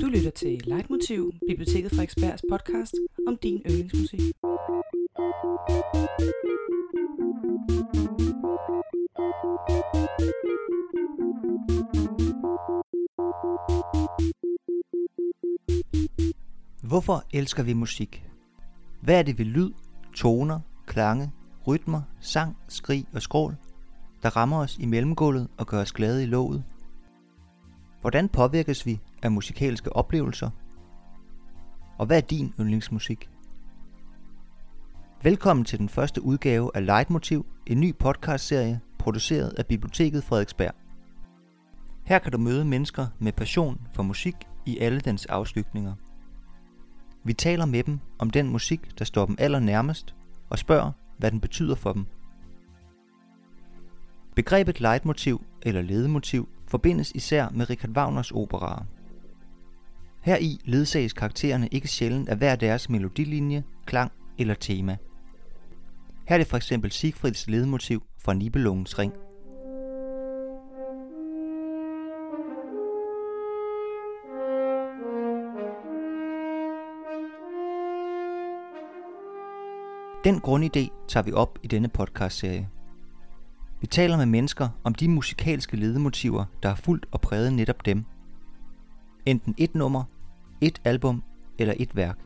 Du 0.00 0.06
lytter 0.06 0.30
til 0.30 0.60
Leitmotiv, 0.64 1.32
Biblioteket 1.48 1.90
Frederiksbergs 1.90 2.42
podcast 2.50 2.94
om 3.26 3.36
din 3.36 3.62
yndlingsmusik. 3.66 4.20
Hvorfor 16.82 17.24
elsker 17.34 17.62
vi 17.62 17.72
musik? 17.72 18.24
Hvad 19.02 19.18
er 19.18 19.22
det 19.22 19.38
ved 19.38 19.44
lyd, 19.44 19.72
toner, 20.14 20.60
klange, 20.86 21.32
rytmer, 21.66 22.02
sang, 22.20 22.56
skrig 22.68 23.06
og 23.14 23.22
skrål, 23.22 23.56
der 24.22 24.36
rammer 24.36 24.58
os 24.58 24.78
i 24.78 24.86
mellemgulvet 24.86 25.48
og 25.58 25.66
gør 25.66 25.80
os 25.80 25.92
glade 25.92 26.22
i 26.22 26.26
låget? 26.26 26.64
Hvordan 28.08 28.28
påvirkes 28.28 28.86
vi 28.86 29.00
af 29.22 29.30
musikalske 29.30 29.96
oplevelser? 29.96 30.50
Og 31.98 32.06
hvad 32.06 32.16
er 32.16 32.20
din 32.20 32.54
yndlingsmusik? 32.60 33.28
Velkommen 35.22 35.64
til 35.64 35.78
den 35.78 35.88
første 35.88 36.22
udgave 36.22 36.70
af 36.74 36.86
Leitmotiv, 36.86 37.46
en 37.66 37.80
ny 37.80 37.94
podcastserie 37.98 38.80
produceret 38.98 39.48
af 39.58 39.66
Biblioteket 39.66 40.24
Frederiksberg. 40.24 40.74
Her 42.04 42.18
kan 42.18 42.32
du 42.32 42.38
møde 42.38 42.64
mennesker 42.64 43.06
med 43.18 43.32
passion 43.32 43.80
for 43.92 44.02
musik 44.02 44.36
i 44.66 44.78
alle 44.78 45.00
dens 45.00 45.26
afskygninger. 45.26 45.94
Vi 47.24 47.32
taler 47.32 47.66
med 47.66 47.82
dem 47.82 47.98
om 48.18 48.30
den 48.30 48.48
musik, 48.48 48.98
der 48.98 49.04
står 49.04 49.26
dem 49.26 49.36
allernærmest, 49.38 50.14
og 50.50 50.58
spørger, 50.58 50.92
hvad 51.18 51.30
den 51.30 51.40
betyder 51.40 51.74
for 51.74 51.92
dem. 51.92 52.06
Begrebet 54.34 54.80
leitmotiv 54.80 55.44
eller 55.62 55.82
ledemotiv 55.82 56.48
forbindes 56.68 57.12
især 57.14 57.48
med 57.48 57.70
Richard 57.70 57.96
Wagners 57.96 58.30
operaer. 58.30 58.84
Heri 60.22 60.60
ledsages 60.64 61.12
karaktererne 61.12 61.68
ikke 61.68 61.88
sjældent 61.88 62.28
af 62.28 62.36
hver 62.36 62.56
deres 62.56 62.88
melodilinje, 62.88 63.64
klang 63.86 64.12
eller 64.38 64.54
tema. 64.54 64.96
Her 66.28 66.34
er 66.34 66.38
det 66.38 66.46
for 66.46 66.56
eksempel 66.56 66.90
Siegfrieds 66.92 67.48
ledemotiv 67.48 68.02
fra 68.24 68.34
Nibelungens 68.34 68.98
ring. 68.98 69.12
Den 80.24 80.34
grundidé 80.34 81.06
tager 81.08 81.24
vi 81.24 81.32
op 81.32 81.58
i 81.62 81.66
denne 81.66 81.88
podcastserie. 81.88 82.68
Vi 83.80 83.86
taler 83.86 84.16
med 84.16 84.26
mennesker 84.26 84.68
om 84.84 84.94
de 84.94 85.08
musikalske 85.08 85.76
ledemotiver, 85.76 86.44
der 86.62 86.68
har 86.68 86.76
fulgt 86.76 87.06
og 87.12 87.20
præget 87.20 87.52
netop 87.52 87.86
dem. 87.86 88.04
Enten 89.26 89.54
et 89.58 89.74
nummer, 89.74 90.04
et 90.60 90.80
album 90.84 91.22
eller 91.58 91.74
et 91.76 91.96
værk. 91.96 92.18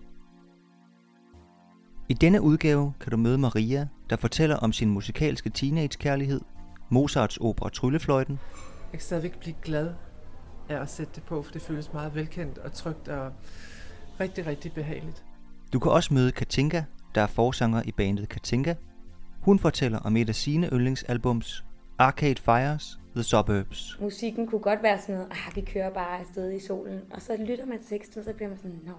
I 2.09 2.15
denne 2.15 2.43
udgave 2.43 2.93
kan 3.01 3.11
du 3.11 3.17
møde 3.17 3.39
Maria, 3.39 3.89
der 4.11 4.17
fortæller 4.17 4.57
om 4.57 4.73
sin 4.73 4.91
musikalske 4.91 5.51
teenagekærlighed, 5.51 6.41
Mozarts 6.91 7.37
opera 7.37 7.69
Tryllefløjten, 7.69 8.39
Jeg 8.93 8.99
kan 8.99 9.01
stadigvæk 9.01 9.39
blive 9.39 9.55
glad 9.63 9.91
af 10.69 10.81
at 10.81 10.91
sætte 10.91 11.13
det 11.15 11.23
på, 11.23 11.43
for 11.43 11.53
det 11.53 11.63
føles 11.63 11.93
meget 11.93 12.15
velkendt 12.15 12.59
og 12.59 12.73
trygt 12.73 13.09
og 13.09 13.33
rigtig, 14.21 14.47
rigtig 14.47 14.73
behageligt. 14.73 15.25
Du 15.73 15.79
kan 15.79 15.93
også 15.93 16.15
møde 16.15 16.33
Katinka, 16.33 16.83
der 17.15 17.21
er 17.21 17.27
forsanger 17.27 17.83
i 17.85 17.93
bandet 17.93 18.29
Katinka. 18.29 18.75
Hun 19.43 19.59
fortæller 19.59 19.99
om 19.99 20.17
et 20.17 20.29
af 20.29 20.35
sine 20.35 20.69
yndlingsalbums, 20.73 21.65
Arcade 21.99 22.43
Fires, 22.43 22.99
The 23.15 23.23
Suburbs. 23.23 23.99
Musikken 24.01 24.47
kunne 24.47 24.61
godt 24.61 24.83
være 24.83 25.01
sådan 25.01 25.15
noget, 25.15 25.31
ah, 25.31 25.57
vi 25.57 25.61
kører 25.61 25.91
bare 25.91 26.19
afsted 26.19 26.53
i 26.53 26.61
solen. 26.61 27.01
Og 27.11 27.23
så 27.23 27.37
lytter 27.47 27.67
man 27.67 27.79
til 27.79 27.87
teksten, 27.89 28.19
og 28.19 28.25
så 28.25 28.33
bliver 28.33 28.49
man 28.49 28.59
sådan, 28.59 28.81
nå, 28.87 28.93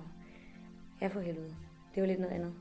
ja 1.02 1.08
for 1.08 1.19
helvede. 1.19 1.55
Det 1.95 2.02
var 2.02 2.08
lidt 2.08 2.19
noget 2.19 2.33
andet. 2.33 2.53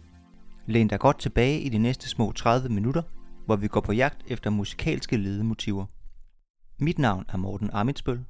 Læn 0.66 0.88
dig 0.88 1.00
godt 1.00 1.18
tilbage 1.18 1.60
i 1.60 1.68
de 1.68 1.78
næste 1.78 2.08
små 2.08 2.32
30 2.32 2.68
minutter, 2.68 3.02
hvor 3.46 3.56
vi 3.56 3.68
går 3.68 3.80
på 3.80 3.92
jagt 3.92 4.24
efter 4.26 4.50
musikalske 4.50 5.16
ledemotiver. 5.16 5.86
Mit 6.78 6.98
navn 6.98 7.24
er 7.28 7.36
Morten 7.36 7.70
Amitsbøl. 7.72 8.24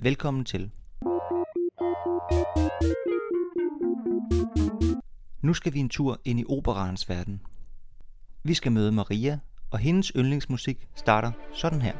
Velkommen 0.00 0.44
til. 0.44 0.70
Nu 5.42 5.54
skal 5.54 5.74
vi 5.74 5.78
en 5.78 5.88
tur 5.88 6.20
ind 6.24 6.40
i 6.40 6.44
operaens 6.48 7.08
verden. 7.08 7.40
Vi 8.46 8.54
skal 8.54 8.72
møde 8.72 8.92
Maria, 8.92 9.38
og 9.70 9.78
hendes 9.78 10.12
yndlingsmusik 10.16 10.86
starter 10.94 11.32
sådan 11.54 11.82
her. 11.82 11.92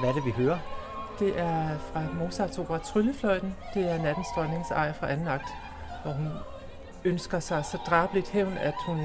Hvad 0.00 0.08
er 0.10 0.14
det, 0.14 0.24
vi 0.24 0.30
hører? 0.30 0.58
Det 1.18 1.40
er 1.40 1.78
fra 1.78 2.02
Mozarts 2.18 2.58
opera 2.58 2.78
Tryllefløjten. 2.78 3.54
Det 3.74 3.90
er 3.90 4.02
nattens 4.02 4.28
Dronnings 4.36 4.70
ej 4.70 4.92
fra 4.92 5.10
anden 5.10 5.28
akt, 5.28 5.48
hvor 6.02 6.12
hun 6.12 6.28
ønsker 7.04 7.40
sig 7.40 7.64
så 7.64 7.78
drabeligt 7.86 8.30
hævn, 8.30 8.52
at 8.52 8.74
hun 8.86 8.98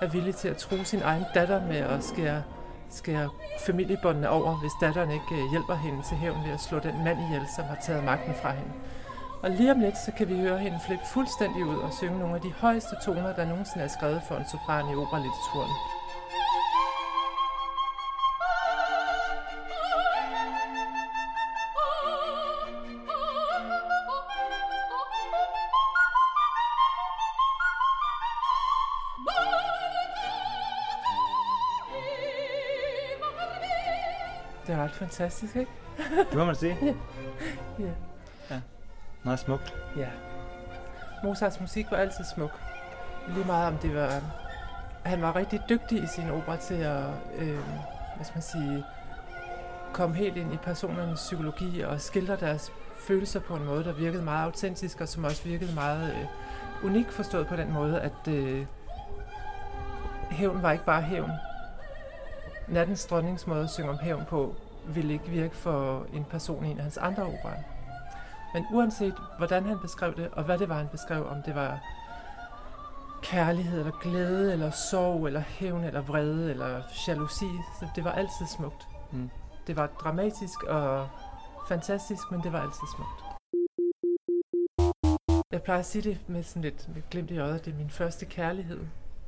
er 0.00 0.08
villig 0.08 0.34
til 0.34 0.48
at 0.48 0.56
tro 0.56 0.84
sin 0.84 1.00
egen 1.02 1.24
datter 1.34 1.66
med 1.66 1.76
at 1.76 2.04
skære, 2.04 2.42
skære 2.90 3.30
familiebåndene 3.66 4.30
over, 4.30 4.54
hvis 4.60 4.72
datteren 4.80 5.10
ikke 5.10 5.32
øh, 5.32 5.50
hjælper 5.50 5.74
hende 5.74 6.02
til 6.02 6.16
hævn 6.16 6.44
ved 6.44 6.52
at 6.52 6.60
slå 6.60 6.78
den 6.78 7.04
mand 7.04 7.18
ihjel, 7.20 7.46
som 7.56 7.64
har 7.64 7.78
taget 7.86 8.04
magten 8.04 8.34
fra 8.34 8.50
hende. 8.50 8.72
Og 9.42 9.50
lige 9.50 9.72
om 9.72 9.80
lidt, 9.80 9.98
så 9.98 10.12
kan 10.18 10.28
vi 10.28 10.36
høre 10.36 10.58
hende 10.58 10.80
flippe 10.86 11.06
fuldstændig 11.06 11.64
ud 11.64 11.76
og 11.76 11.92
synge 11.92 12.18
nogle 12.18 12.34
af 12.34 12.40
de 12.40 12.52
højeste 12.52 12.96
toner, 13.04 13.34
der 13.34 13.44
nogensinde 13.44 13.84
er 13.84 13.88
skrevet 13.88 14.22
for 14.28 14.34
en 14.34 14.48
sopran 14.50 14.84
i 14.92 14.94
operalitteraturen. 14.94 15.70
Fantastisk, 35.04 35.56
ikke? 35.56 35.70
Det 36.30 36.38
må 36.38 36.44
man 36.44 36.54
sige. 36.54 36.96
Ja. 37.78 38.60
Meget 39.24 39.38
smukt. 39.38 39.74
Ja. 39.96 40.08
Mozarts 41.24 41.60
musik 41.60 41.86
var 41.90 41.96
altid 41.96 42.24
smuk. 42.34 42.50
Lige 43.28 43.46
meget 43.46 43.66
om 43.66 43.78
det 43.78 43.94
var... 43.94 44.20
Han 45.02 45.22
var 45.22 45.36
rigtig 45.36 45.60
dygtig 45.68 46.02
i 46.02 46.06
sin 46.06 46.30
opera 46.30 46.56
til 46.56 46.74
at, 46.74 47.04
øh, 47.38 47.58
hvad 48.16 48.24
skal 48.24 48.34
man 48.34 48.42
sige, 48.42 48.84
komme 49.92 50.16
helt 50.16 50.36
ind 50.36 50.54
i 50.54 50.56
personernes 50.56 51.20
psykologi 51.20 51.80
og 51.80 52.00
skildre 52.00 52.36
deres 52.36 52.72
følelser 53.06 53.40
på 53.40 53.54
en 53.54 53.64
måde, 53.64 53.84
der 53.84 53.92
virkede 53.92 54.22
meget 54.22 54.44
autentisk, 54.44 55.00
og 55.00 55.08
som 55.08 55.24
også 55.24 55.44
virkede 55.44 55.74
meget 55.74 56.10
øh, 56.10 56.26
unik 56.84 57.10
forstået 57.10 57.46
på 57.46 57.56
den 57.56 57.72
måde, 57.72 58.00
at 58.00 58.28
øh, 58.28 58.66
hævn 60.30 60.62
var 60.62 60.72
ikke 60.72 60.84
bare 60.84 61.02
hævn. 61.02 61.30
Nattens 62.68 63.06
dronnings 63.06 63.46
måde 63.46 63.62
at 63.62 63.70
synge 63.70 63.90
om 63.90 63.98
hævn 63.98 64.24
på, 64.28 64.56
ville 64.86 65.12
ikke 65.12 65.28
virke 65.28 65.56
for 65.56 66.06
en 66.12 66.24
person 66.24 66.64
i 66.64 66.70
en 66.70 66.76
af 66.76 66.82
hans 66.82 66.96
andre 66.96 67.22
operer. 67.22 67.62
Men 68.54 68.64
uanset 68.72 69.14
hvordan 69.38 69.64
han 69.64 69.78
beskrev 69.78 70.16
det, 70.16 70.28
og 70.32 70.44
hvad 70.44 70.58
det 70.58 70.68
var, 70.68 70.78
han 70.78 70.88
beskrev, 70.88 71.26
om 71.26 71.42
det 71.46 71.54
var 71.54 71.80
kærlighed, 73.22 73.78
eller 73.78 73.98
glæde, 74.00 74.52
eller 74.52 74.70
sorg, 74.70 75.26
eller 75.26 75.40
hævn, 75.40 75.84
eller 75.84 76.00
vrede, 76.00 76.50
eller 76.50 76.82
jalousi, 77.08 77.50
så 77.80 77.86
det 77.96 78.04
var 78.04 78.12
altid 78.12 78.46
smukt. 78.56 78.88
Mm. 79.12 79.30
Det 79.66 79.76
var 79.76 79.86
dramatisk 79.86 80.62
og 80.62 81.08
fantastisk, 81.68 82.30
men 82.30 82.42
det 82.42 82.52
var 82.52 82.60
altid 82.60 82.86
smukt. 82.96 83.24
Jeg 85.52 85.62
plejer 85.62 85.80
at 85.80 85.86
sige 85.86 86.02
det 86.02 86.18
med 86.28 86.42
sådan 86.42 86.62
lidt 86.62 86.88
med 86.94 87.02
glimt 87.10 87.30
i 87.30 87.38
øjet, 87.38 87.64
det 87.64 87.72
er 87.72 87.76
min 87.76 87.90
første 87.90 88.26
kærlighed, 88.26 88.80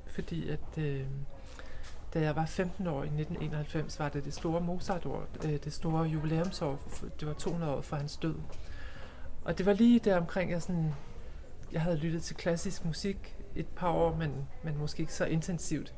fordi 0.06 0.48
at 0.48 0.78
øh, 0.78 1.06
da 2.16 2.20
jeg 2.20 2.36
var 2.36 2.46
15 2.46 2.86
år 2.86 3.02
i 3.02 3.06
1991, 3.06 3.98
var 3.98 4.08
det 4.08 4.24
det 4.24 4.34
store 4.34 4.60
Mozart-år, 4.60 5.26
øh, 5.44 5.58
det 5.64 5.72
store 5.72 6.02
jubilæumsår, 6.02 6.80
det 7.20 7.28
var 7.28 7.34
200 7.34 7.72
år 7.72 7.80
for 7.80 7.96
hans 7.96 8.16
død. 8.16 8.34
Og 9.44 9.58
det 9.58 9.66
var 9.66 9.72
lige 9.72 9.98
der 9.98 10.16
omkring, 10.16 10.50
jeg 10.50 10.62
sådan, 10.62 10.94
jeg 11.72 11.82
havde 11.82 11.96
lyttet 11.96 12.22
til 12.22 12.36
klassisk 12.36 12.84
musik 12.84 13.36
et 13.54 13.66
par 13.66 13.90
år, 13.90 14.16
men, 14.16 14.48
men 14.62 14.78
måske 14.78 15.00
ikke 15.00 15.14
så 15.14 15.24
intensivt. 15.24 15.94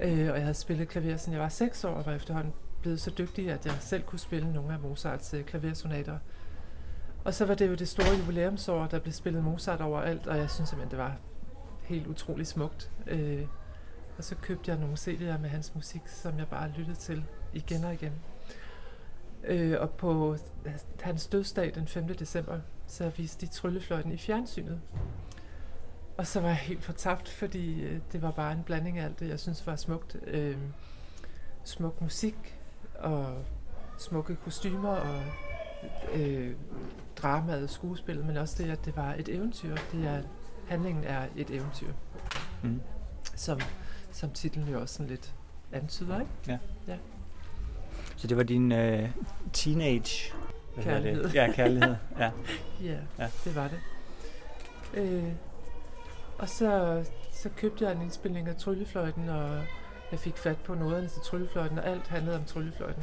Øh, 0.00 0.10
og 0.10 0.34
jeg 0.34 0.42
havde 0.42 0.54
spillet 0.54 0.88
klaver, 0.88 1.16
siden 1.16 1.32
jeg 1.32 1.42
var 1.42 1.48
6 1.48 1.84
år, 1.84 1.90
og 1.90 2.06
var 2.06 2.12
efterhånden 2.12 2.52
blevet 2.82 3.00
så 3.00 3.10
dygtig, 3.18 3.50
at 3.50 3.66
jeg 3.66 3.74
selv 3.80 4.02
kunne 4.02 4.18
spille 4.18 4.52
nogle 4.52 4.72
af 4.72 4.80
Mozarts 4.80 5.34
øh, 5.34 5.44
klaversonater. 5.44 6.18
Og 7.24 7.34
så 7.34 7.44
var 7.44 7.54
det 7.54 7.68
jo 7.68 7.74
det 7.74 7.88
store 7.88 8.16
jubilæumsår, 8.18 8.86
der 8.86 8.98
blev 8.98 9.12
spillet 9.12 9.44
Mozart 9.44 9.80
overalt, 9.80 10.26
og 10.26 10.38
jeg 10.38 10.50
synes 10.50 10.68
simpelthen, 10.68 10.90
det 10.90 10.98
var 10.98 11.16
helt 11.82 12.06
utrolig 12.06 12.46
smukt. 12.46 12.90
Øh, 13.06 13.46
og 14.18 14.24
så 14.24 14.34
købte 14.34 14.70
jeg 14.70 14.80
nogle 14.80 14.94
CD'er 14.94 15.38
med 15.38 15.48
hans 15.48 15.74
musik, 15.74 16.02
som 16.06 16.38
jeg 16.38 16.48
bare 16.48 16.70
lyttede 16.70 16.96
til 16.96 17.24
igen 17.52 17.84
og 17.84 17.94
igen. 17.94 18.12
Øh, 19.44 19.80
og 19.80 19.90
på 19.90 20.36
hans 21.00 21.26
dødsdag 21.26 21.74
den 21.74 21.88
5. 21.88 22.14
december, 22.14 22.60
så 22.86 23.08
viste 23.08 23.46
de 23.46 23.52
tryllefløjten 23.52 24.12
i 24.12 24.18
fjernsynet. 24.18 24.80
Og 26.16 26.26
så 26.26 26.40
var 26.40 26.48
jeg 26.48 26.56
helt 26.56 26.84
fortabt, 26.84 27.28
fordi 27.28 27.82
øh, 27.82 28.00
det 28.12 28.22
var 28.22 28.30
bare 28.30 28.52
en 28.52 28.62
blanding 28.62 28.98
af 28.98 29.04
alt 29.04 29.20
det, 29.20 29.28
jeg 29.28 29.40
synes 29.40 29.66
var 29.66 29.76
smukt. 29.76 30.16
Øh, 30.26 30.56
smuk 31.64 32.00
musik 32.00 32.58
og 32.98 33.44
smukke 33.98 34.36
kostymer 34.36 34.88
og 34.96 35.22
øh, 36.14 36.54
dramaet, 37.16 37.70
skuespillet, 37.70 38.26
men 38.26 38.36
også 38.36 38.62
det, 38.62 38.70
at 38.70 38.84
det 38.84 38.96
var 38.96 39.14
et 39.14 39.28
eventyr. 39.28 39.76
Det 39.92 40.06
er, 40.06 40.22
handlingen 40.68 41.04
er 41.04 41.26
et 41.36 41.50
eventyr. 41.50 41.92
Mm. 42.62 42.80
Som, 43.34 43.60
som 44.14 44.30
titlen 44.30 44.68
jo 44.68 44.80
også 44.80 44.94
sådan 44.94 45.10
lidt 45.10 45.34
antyder, 45.72 46.20
ikke? 46.20 46.32
Ja. 46.48 46.58
ja. 46.88 46.96
Så 48.16 48.26
det 48.26 48.36
var 48.36 48.42
din 48.42 48.72
øh, 48.72 49.10
teenage... 49.52 50.32
Hvad 50.74 50.84
kærlighed. 50.84 51.24
Det? 51.24 51.34
Ja, 51.34 51.52
kærlighed. 51.52 51.94
Ja. 52.18 52.30
ja, 52.90 52.98
ja, 53.18 53.28
det 53.44 53.56
var 53.56 53.68
det. 53.68 53.80
Øh, 54.94 55.32
og 56.38 56.48
så, 56.48 57.04
så 57.32 57.48
købte 57.56 57.84
jeg 57.84 57.92
en 57.92 58.02
indspilning 58.02 58.48
af 58.48 58.56
Tryllefløjten, 58.56 59.28
og 59.28 59.60
jeg 60.10 60.18
fik 60.18 60.36
fat 60.36 60.56
på 60.58 60.74
noderne 60.74 61.08
til 61.08 61.22
Tryllefløjten, 61.22 61.78
og 61.78 61.86
alt 61.86 62.08
handlede 62.08 62.36
om 62.36 62.44
Tryllefløjten. 62.44 63.02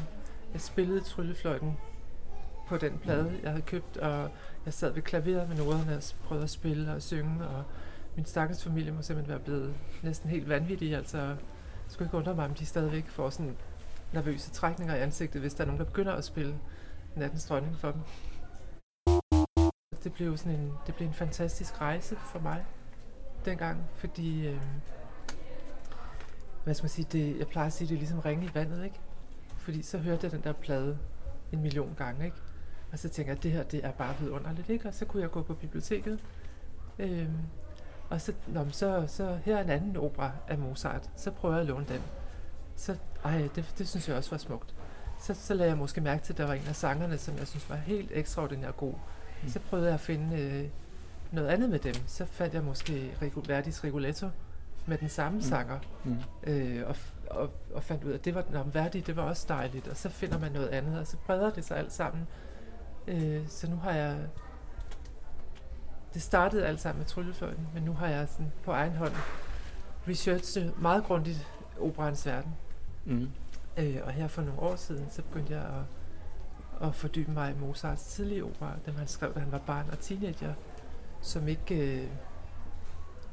Jeg 0.53 0.61
spillede 0.61 1.01
Tryllefløjten 1.01 1.77
på 2.67 2.77
den 2.77 2.97
plade, 2.97 3.39
jeg 3.43 3.51
havde 3.51 3.61
købt, 3.61 3.97
og 3.97 4.29
jeg 4.65 4.73
sad 4.73 4.93
ved 4.93 5.01
klaveret 5.01 5.49
med 5.49 5.57
noderne 5.57 5.95
og 5.95 6.03
prøvede 6.23 6.43
at 6.43 6.49
spille 6.49 6.93
og 6.93 7.01
synge, 7.01 7.47
og 7.47 7.63
min 8.15 8.25
stakkels 8.25 8.63
familie 8.63 8.91
må 8.91 9.01
simpelthen 9.01 9.33
være 9.33 9.43
blevet 9.43 9.75
næsten 10.03 10.29
helt 10.29 10.49
vanvittig. 10.49 10.95
Altså, 10.95 11.17
jeg 11.17 11.37
skulle 11.87 12.07
ikke 12.07 12.17
undre 12.17 12.35
mig, 12.35 12.45
om 12.45 12.53
de 12.53 12.65
stadigvæk 12.65 13.07
får 13.07 13.29
sådan 13.29 13.55
nervøse 14.13 14.51
trækninger 14.51 14.95
i 14.95 14.99
ansigtet, 14.99 15.41
hvis 15.41 15.53
der 15.53 15.63
er 15.63 15.65
nogen, 15.65 15.79
der 15.79 15.85
begynder 15.85 16.13
at 16.13 16.23
spille 16.23 16.55
nattens 17.15 17.45
dronning 17.45 17.77
for 17.77 17.91
dem. 17.91 18.01
Det 20.03 20.13
blev, 20.13 20.37
sådan 20.37 20.59
en, 20.59 20.73
det 20.87 20.95
blev 20.95 21.07
en 21.07 21.13
fantastisk 21.13 21.81
rejse 21.81 22.15
for 22.15 22.39
mig 22.39 22.65
dengang, 23.45 23.83
fordi 23.95 24.47
øh, 24.47 24.61
hvad 26.63 26.73
skal 26.73 26.83
man 26.83 26.89
sige, 26.89 27.07
det, 27.11 27.39
jeg 27.39 27.47
plejer 27.47 27.67
at 27.67 27.73
sige, 27.73 27.87
det 27.87 27.93
er 27.93 27.99
ligesom 27.99 28.19
ringe 28.19 28.45
i 28.45 28.49
vandet, 28.53 28.83
ikke? 28.83 28.99
Fordi 29.57 29.81
så 29.81 29.97
hørte 29.97 30.19
jeg 30.23 30.31
den 30.31 30.41
der 30.43 30.53
plade 30.53 30.97
en 31.51 31.61
million 31.61 31.93
gange, 31.97 32.25
ikke? 32.25 32.37
Og 32.91 32.99
så 32.99 33.09
tænker 33.09 33.31
jeg, 33.31 33.37
at 33.37 33.43
det 33.43 33.51
her, 33.51 33.63
det 33.63 33.85
er 33.85 33.91
bare 33.91 34.15
vidunderligt, 34.19 34.69
ikke? 34.69 34.87
Og 34.87 34.93
så 34.93 35.05
kunne 35.05 35.23
jeg 35.23 35.31
gå 35.31 35.41
på 35.41 35.53
biblioteket. 35.53 36.19
øh, 36.99 37.29
og 38.11 38.21
så, 38.21 38.33
nå, 38.47 38.65
så, 38.71 39.03
så 39.07 39.37
her 39.45 39.57
er 39.57 39.63
en 39.63 39.69
anden 39.69 39.97
opera 39.97 40.31
af 40.47 40.57
Mozart. 40.57 41.09
Så 41.15 41.31
prøver 41.31 41.55
jeg 41.55 41.61
at 41.61 41.67
låne 41.67 41.85
den. 41.89 42.01
Så, 42.75 42.95
ej, 43.23 43.49
det, 43.55 43.73
det 43.77 43.87
synes 43.87 44.07
jeg 44.07 44.17
også 44.17 44.29
var 44.29 44.37
smukt. 44.37 44.75
Så, 45.21 45.33
så 45.33 45.53
lagde 45.53 45.69
jeg 45.69 45.77
måske 45.77 46.01
mærke 46.01 46.23
til, 46.23 46.33
at 46.33 46.37
der 46.37 46.45
var 46.45 46.53
en 46.53 46.67
af 46.67 46.75
sangerne, 46.75 47.17
som 47.17 47.37
jeg 47.37 47.47
synes 47.47 47.69
var 47.69 47.75
helt 47.75 48.11
ekstraordinært 48.13 48.77
god. 48.77 48.93
Mm. 49.43 49.49
Så 49.49 49.59
prøvede 49.59 49.87
jeg 49.87 49.93
at 49.93 49.99
finde 49.99 50.41
øh, 50.41 50.69
noget 51.31 51.47
andet 51.47 51.69
med 51.69 51.79
dem. 51.79 51.93
Så 52.07 52.25
fandt 52.25 52.53
jeg 52.53 52.63
måske 52.63 53.13
Verdis 53.47 53.83
Rigoletto 53.83 54.27
med 54.85 54.97
den 54.97 55.09
samme 55.09 55.35
mm. 55.35 55.41
sanger. 55.41 55.79
Mm. 56.03 56.17
Øh, 56.43 56.87
og, 56.87 56.95
og, 57.29 57.49
og 57.73 57.83
fandt 57.83 58.03
ud 58.03 58.11
af, 58.11 58.15
at 58.15 58.25
det 58.25 58.35
var, 58.35 58.43
nå, 58.51 58.63
Verdi, 58.63 58.99
det 58.99 59.15
var 59.15 59.23
også 59.23 59.45
dejligt. 59.49 59.87
Og 59.87 59.97
så 59.97 60.09
finder 60.09 60.39
man 60.39 60.51
noget 60.51 60.67
andet, 60.67 60.99
og 60.99 61.07
så 61.07 61.17
breder 61.25 61.49
det 61.49 61.65
sig 61.65 61.77
alt 61.77 61.93
sammen. 61.93 62.27
Øh, 63.07 63.47
så 63.47 63.69
nu 63.69 63.75
har 63.75 63.91
jeg... 63.91 64.17
Det 66.13 66.21
startede 66.21 66.65
alt 66.65 66.81
sammen 66.81 66.99
med 66.99 67.05
tryllefløjten, 67.05 67.67
men 67.73 67.83
nu 67.83 67.93
har 67.93 68.07
jeg 68.07 68.27
sådan 68.29 68.51
på 68.63 68.71
egen 68.71 68.95
hånd 68.95 69.13
researchet 70.07 70.81
meget 70.81 71.03
grundigt 71.03 71.47
operans 71.79 72.25
verden. 72.25 72.55
Mm. 73.05 73.29
Øh, 73.77 73.97
og 74.03 74.11
her 74.11 74.27
for 74.27 74.41
nogle 74.41 74.59
år 74.59 74.75
siden, 74.75 75.05
så 75.09 75.21
begyndte 75.21 75.53
jeg 75.53 75.63
at, 75.63 76.87
at 76.87 76.95
fordybe 76.95 77.31
mig 77.31 77.51
i 77.51 77.59
Mozarts 77.59 78.03
tidlige 78.03 78.45
opera, 78.45 78.73
dem 78.85 78.95
han 78.95 79.07
skrev, 79.07 79.33
da 79.33 79.39
han 79.39 79.51
var 79.51 79.61
barn 79.67 79.85
og 79.91 79.99
teenager, 79.99 80.53
som 81.21 81.47
ikke 81.47 82.01
øh, 82.01 82.07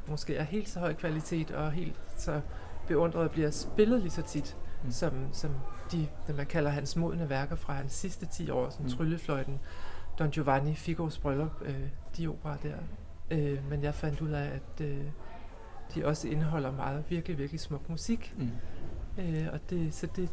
måske 0.08 0.36
er 0.36 0.42
helt 0.44 0.68
så 0.68 0.80
høj 0.80 0.94
kvalitet 0.94 1.50
og 1.50 1.72
helt 1.72 2.00
så 2.16 2.40
beundret 2.88 3.30
bliver 3.30 3.50
spillet 3.50 4.00
lige 4.00 4.10
så 4.10 4.22
tit, 4.22 4.56
mm. 4.84 4.90
som, 4.90 5.12
som 5.32 5.50
de, 5.92 6.08
det 6.26 6.36
man 6.36 6.46
kalder 6.46 6.70
hans 6.70 6.96
modne 6.96 7.30
værker 7.30 7.56
fra 7.56 7.72
hans 7.72 7.92
sidste 7.92 8.26
10 8.26 8.50
år, 8.50 8.70
som 8.70 8.84
mm. 8.84 8.90
Tryllefløjten, 8.90 9.60
Don 10.18 10.30
Giovanni, 10.30 10.74
Figos 10.74 11.18
bryllup, 11.18 11.62
øh, 11.62 11.88
de 12.16 12.28
opera 12.28 12.56
der. 12.62 12.76
Øh, 13.30 13.70
men 13.70 13.82
jeg 13.82 13.94
fandt 13.94 14.20
ud 14.20 14.30
af, 14.30 14.44
at 14.44 14.86
øh, 14.86 15.04
de 15.94 16.06
også 16.06 16.28
indeholder 16.28 16.72
meget 16.72 17.04
virkelig, 17.08 17.38
virkelig 17.38 17.60
smuk 17.60 17.88
musik. 17.88 18.34
Mm. 18.38 18.50
Øh, 19.18 19.48
og 19.52 19.70
det, 19.70 19.94
så 19.94 20.08
det, 20.16 20.30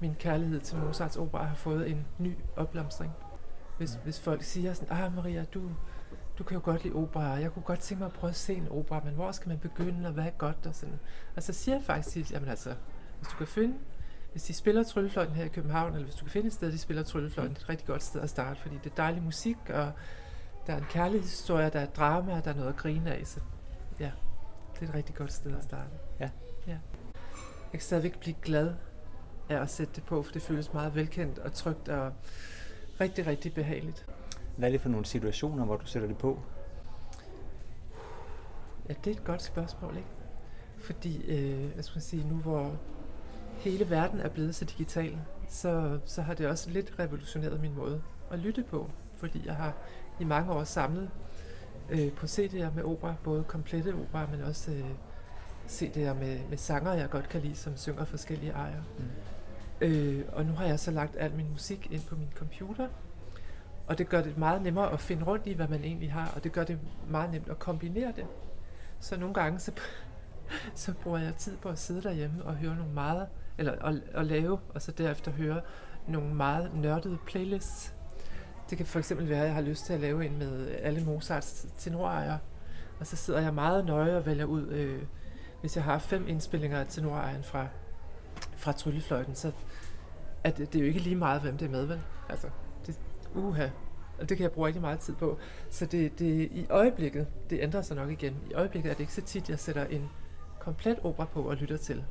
min 0.00 0.14
kærlighed 0.14 0.60
til 0.60 0.78
Mozarts 0.78 1.16
opera 1.16 1.44
har 1.44 1.54
fået 1.54 1.90
en 1.90 2.06
ny 2.18 2.36
opblomstring. 2.56 3.12
Hvis, 3.78 3.96
mm. 3.96 4.02
hvis 4.02 4.20
folk 4.20 4.42
siger 4.42 4.72
sådan, 4.72 4.96
ah 4.96 5.16
Maria, 5.16 5.44
du, 5.44 5.70
du 6.38 6.44
kan 6.44 6.54
jo 6.54 6.60
godt 6.64 6.84
lide 6.84 6.94
opera, 6.94 7.22
jeg 7.22 7.52
kunne 7.52 7.62
godt 7.62 7.80
tænke 7.80 7.98
mig 7.98 8.06
at 8.06 8.12
prøve 8.12 8.30
at 8.30 8.36
se 8.36 8.54
en 8.54 8.68
opera, 8.68 9.00
men 9.04 9.14
hvor 9.14 9.32
skal 9.32 9.48
man 9.48 9.58
begynde, 9.58 10.08
og 10.08 10.12
hvad 10.12 10.24
er 10.24 10.30
godt, 10.30 10.66
og 10.66 10.74
sådan. 10.74 10.98
Og 11.36 11.42
så 11.42 11.52
siger 11.52 11.74
jeg 11.74 11.84
faktisk, 11.84 12.32
jamen 12.32 12.48
altså, 12.48 12.74
hvis 13.18 13.28
du 13.28 13.36
kan 13.36 13.46
finde, 13.46 13.74
hvis 14.32 14.42
de 14.42 14.54
spiller 14.54 14.82
Tryllefløjten 14.82 15.34
her 15.34 15.44
i 15.44 15.48
København, 15.48 15.92
eller 15.92 16.04
hvis 16.04 16.14
du 16.14 16.24
kan 16.24 16.30
finde 16.30 16.46
et 16.46 16.52
sted, 16.52 16.72
de 16.72 16.78
spiller 16.78 17.02
Tryllefløjten, 17.02 17.54
det 17.54 17.60
er 17.60 17.64
et 17.64 17.68
rigtig 17.68 17.86
godt 17.86 18.02
sted 18.02 18.20
at 18.20 18.30
starte, 18.30 18.60
fordi 18.60 18.74
det 18.84 18.90
er 18.90 18.94
dejlig 18.94 19.22
musik, 19.22 19.56
og 19.68 19.92
der 20.66 20.72
er 20.72 20.76
en 20.76 20.86
kærlighedshistorie, 20.90 21.70
der 21.70 21.80
er 21.80 21.86
drama, 21.86 22.40
der 22.44 22.50
er 22.50 22.54
noget 22.54 22.68
at 22.68 22.76
grine 22.76 23.14
af, 23.14 23.26
så 23.26 23.40
ja, 24.00 24.10
det 24.74 24.82
er 24.82 24.88
et 24.88 24.94
rigtig 24.94 25.14
godt 25.14 25.32
sted 25.32 25.56
at 25.56 25.64
starte. 25.64 25.90
Ja. 26.20 26.30
ja. 26.66 26.78
Jeg 27.42 27.72
kan 27.72 27.80
stadigvæk 27.80 28.18
blive 28.20 28.36
glad 28.42 28.74
af 29.48 29.56
at 29.62 29.70
sætte 29.70 29.92
det 29.94 30.04
på, 30.04 30.22
for 30.22 30.32
det 30.32 30.42
føles 30.42 30.72
meget 30.72 30.94
velkendt 30.94 31.38
og 31.38 31.52
trygt 31.52 31.88
og 31.88 32.12
rigtig, 33.00 33.26
rigtig 33.26 33.54
behageligt. 33.54 34.06
Hvad 34.56 34.68
er 34.68 34.72
det 34.72 34.80
for 34.80 34.88
nogle 34.88 35.06
situationer, 35.06 35.64
hvor 35.64 35.76
du 35.76 35.86
sætter 35.86 36.08
det 36.08 36.18
på? 36.18 36.42
Ja, 38.88 38.94
det 39.04 39.10
er 39.10 39.14
et 39.14 39.24
godt 39.24 39.42
spørgsmål, 39.42 39.96
ikke? 39.96 40.08
Fordi, 40.78 41.24
øh, 41.24 41.76
jeg 41.76 41.84
skal 41.84 42.02
sige, 42.02 42.28
nu 42.28 42.34
hvor 42.34 42.76
hele 43.60 43.90
verden 43.90 44.20
er 44.20 44.28
blevet 44.28 44.54
så 44.54 44.64
digital, 44.64 45.18
så, 45.48 45.98
så 46.04 46.22
har 46.22 46.34
det 46.34 46.46
også 46.46 46.70
lidt 46.70 46.92
revolutioneret 46.98 47.60
min 47.60 47.74
måde 47.74 48.02
at 48.30 48.38
lytte 48.38 48.62
på. 48.62 48.90
Fordi 49.16 49.42
jeg 49.46 49.56
har 49.56 49.74
i 50.20 50.24
mange 50.24 50.52
år 50.52 50.64
samlet 50.64 51.10
øh, 51.90 52.12
på 52.12 52.26
CD'er 52.26 52.74
med 52.74 52.82
opera, 52.84 53.14
både 53.24 53.44
komplette 53.44 53.94
opera, 53.94 54.26
men 54.30 54.42
også 54.42 54.70
øh, 54.70 54.90
CD'er 55.68 56.14
med, 56.14 56.40
med 56.48 56.58
sanger, 56.58 56.92
jeg 56.92 57.10
godt 57.10 57.28
kan 57.28 57.40
lide, 57.40 57.56
som 57.56 57.76
synger 57.76 58.04
forskellige 58.04 58.52
ejer. 58.52 58.82
Mm. 58.98 59.04
Øh, 59.80 60.24
og 60.32 60.44
nu 60.44 60.52
har 60.52 60.64
jeg 60.64 60.80
så 60.80 60.90
lagt 60.90 61.16
al 61.18 61.34
min 61.34 61.50
musik 61.50 61.88
ind 61.90 62.02
på 62.02 62.16
min 62.16 62.28
computer, 62.34 62.88
og 63.86 63.98
det 63.98 64.08
gør 64.08 64.22
det 64.22 64.38
meget 64.38 64.62
nemmere 64.62 64.92
at 64.92 65.00
finde 65.00 65.24
rundt 65.24 65.46
i, 65.46 65.52
hvad 65.52 65.68
man 65.68 65.84
egentlig 65.84 66.12
har, 66.12 66.32
og 66.36 66.44
det 66.44 66.52
gør 66.52 66.64
det 66.64 66.78
meget 67.08 67.32
nemt 67.32 67.48
at 67.48 67.58
kombinere 67.58 68.12
det. 68.16 68.26
Så 69.00 69.16
nogle 69.16 69.34
gange, 69.34 69.58
så, 69.58 69.72
så 70.74 70.94
bruger 71.02 71.18
jeg 71.18 71.34
tid 71.34 71.56
på 71.56 71.68
at 71.68 71.78
sidde 71.78 72.02
derhjemme 72.02 72.44
og 72.44 72.54
høre 72.54 72.76
nogle 72.76 72.92
meget, 72.92 73.26
eller 73.60 73.72
at, 73.72 73.94
at 74.14 74.26
lave, 74.26 74.58
og 74.74 74.82
så 74.82 74.92
derefter 74.92 75.30
høre 75.30 75.60
nogle 76.08 76.34
meget 76.34 76.74
nørdede 76.74 77.18
playlists. 77.26 77.94
Det 78.70 78.78
kan 78.78 78.86
for 78.86 78.98
eksempel 78.98 79.28
være, 79.28 79.40
at 79.40 79.46
jeg 79.46 79.54
har 79.54 79.62
lyst 79.62 79.86
til 79.86 79.92
at 79.92 80.00
lave 80.00 80.26
en 80.26 80.38
med 80.38 80.76
alle 80.82 81.04
Mozarts 81.04 81.66
tenorejer, 81.78 82.38
og 83.00 83.06
så 83.06 83.16
sidder 83.16 83.40
jeg 83.40 83.54
meget 83.54 83.86
nøje 83.86 84.16
og 84.16 84.26
vælger 84.26 84.44
ud, 84.44 84.68
øh, 84.68 85.02
hvis 85.60 85.76
jeg 85.76 85.84
har 85.84 85.98
fem 85.98 86.28
indspillinger 86.28 86.80
af 86.80 86.86
tenorejeren 86.88 87.44
fra, 87.44 87.66
fra 88.56 88.72
Tryllefløjten, 88.72 89.34
så 89.34 89.52
at 90.44 90.58
det, 90.58 90.72
det 90.72 90.78
er 90.78 90.82
jo 90.82 90.88
ikke 90.88 91.00
lige 91.00 91.16
meget, 91.16 91.42
hvem 91.42 91.56
det 91.56 91.66
er 91.66 91.70
med, 91.70 91.84
vel? 91.84 92.00
Altså, 92.28 92.48
det, 92.86 93.00
uha, 93.34 93.68
og 94.20 94.28
det 94.28 94.36
kan 94.36 94.44
jeg 94.44 94.52
bruge 94.52 94.66
rigtig 94.66 94.82
meget 94.82 94.98
tid 94.98 95.14
på. 95.14 95.38
Så 95.70 95.86
det, 95.86 96.18
det 96.18 96.48
i 96.52 96.66
øjeblikket, 96.70 97.26
det 97.50 97.60
ændrer 97.60 97.82
sig 97.82 97.96
nok 97.96 98.10
igen. 98.10 98.36
I 98.50 98.54
øjeblikket 98.54 98.90
er 98.90 98.94
det 98.94 99.00
ikke 99.00 99.12
så 99.12 99.22
tit, 99.22 99.50
jeg 99.50 99.58
sætter 99.58 99.84
en 99.84 100.10
komplet 100.58 100.98
opera 101.02 101.24
på 101.24 101.42
og 101.42 101.56
lytter 101.56 101.76
til. 101.76 102.04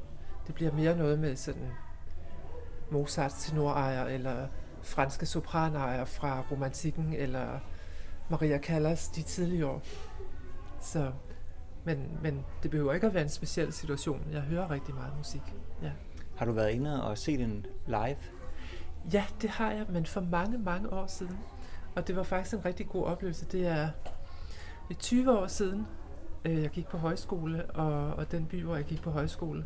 Det 0.49 0.55
bliver 0.55 0.71
mere 0.71 0.97
noget 0.97 1.19
med 1.19 1.35
sådan 1.35 1.71
Mozarts 2.91 3.45
tenorejer, 3.45 4.05
eller 4.05 4.47
franske 4.81 5.25
sopranejer 5.25 6.05
fra 6.05 6.43
romantikken, 6.51 7.13
eller 7.13 7.59
Maria 8.29 8.59
Callas 8.59 9.07
de 9.07 9.21
tidlige 9.21 9.65
år. 9.65 9.81
Så, 10.81 11.11
men, 11.83 12.19
men 12.21 12.45
det 12.63 12.71
behøver 12.71 12.93
ikke 12.93 13.07
at 13.07 13.13
være 13.13 13.23
en 13.23 13.29
speciel 13.29 13.73
situation. 13.73 14.21
Jeg 14.31 14.41
hører 14.41 14.71
rigtig 14.71 14.95
meget 14.95 15.17
musik. 15.17 15.41
Ja. 15.81 15.91
Har 16.35 16.45
du 16.45 16.51
været 16.51 16.69
inde 16.69 17.03
og 17.03 17.17
set 17.17 17.39
den 17.39 17.65
live? 17.87 18.17
Ja, 19.13 19.25
det 19.41 19.49
har 19.49 19.71
jeg, 19.71 19.85
men 19.89 20.05
for 20.05 20.21
mange, 20.21 20.57
mange 20.57 20.93
år 20.93 21.07
siden. 21.07 21.37
Og 21.95 22.07
det 22.07 22.15
var 22.15 22.23
faktisk 22.23 22.55
en 22.55 22.65
rigtig 22.65 22.87
god 22.87 23.03
oplevelse. 23.03 23.45
Det 23.45 23.67
er 23.67 23.89
20 24.99 25.39
år 25.39 25.47
siden, 25.47 25.87
øh, 26.45 26.61
jeg 26.61 26.69
gik 26.69 26.87
på 26.87 26.97
højskole, 26.97 27.65
og, 27.65 28.13
og 28.13 28.31
den 28.31 28.45
by, 28.45 28.63
hvor 28.63 28.75
jeg 28.75 28.85
gik 28.85 29.01
på 29.01 29.11
højskole, 29.11 29.65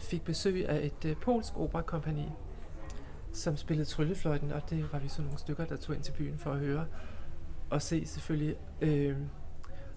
fik 0.00 0.24
besøg 0.24 0.68
af 0.68 0.86
et 0.86 1.04
øh, 1.04 1.16
polsk 1.16 1.58
operakompani, 1.58 2.28
som 3.32 3.56
spillede 3.56 3.88
Tryllefløjten, 3.88 4.52
og 4.52 4.70
det 4.70 4.92
var 4.92 4.98
vi 4.98 5.08
så 5.08 5.22
nogle 5.22 5.38
stykker, 5.38 5.64
der 5.64 5.76
tog 5.76 5.94
ind 5.94 6.04
til 6.04 6.12
byen 6.12 6.38
for 6.38 6.52
at 6.52 6.58
høre 6.58 6.86
og 7.70 7.82
se 7.82 8.06
selvfølgelig. 8.06 8.56
Øh, 8.80 9.16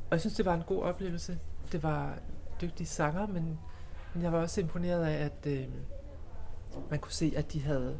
og 0.05 0.11
jeg 0.11 0.19
synes, 0.19 0.35
det 0.35 0.45
var 0.45 0.53
en 0.53 0.63
god 0.67 0.81
oplevelse. 0.81 1.39
Det 1.71 1.83
var 1.83 2.17
dygtige 2.61 2.87
sanger, 2.87 3.27
men, 3.27 3.59
men 4.13 4.23
jeg 4.23 4.31
var 4.31 4.39
også 4.39 4.61
imponeret 4.61 5.05
af, 5.05 5.25
at 5.25 5.47
øh, 5.47 5.65
man 6.89 6.99
kunne 6.99 7.11
se, 7.11 7.33
at 7.35 7.53
de 7.53 7.61
havde 7.61 7.99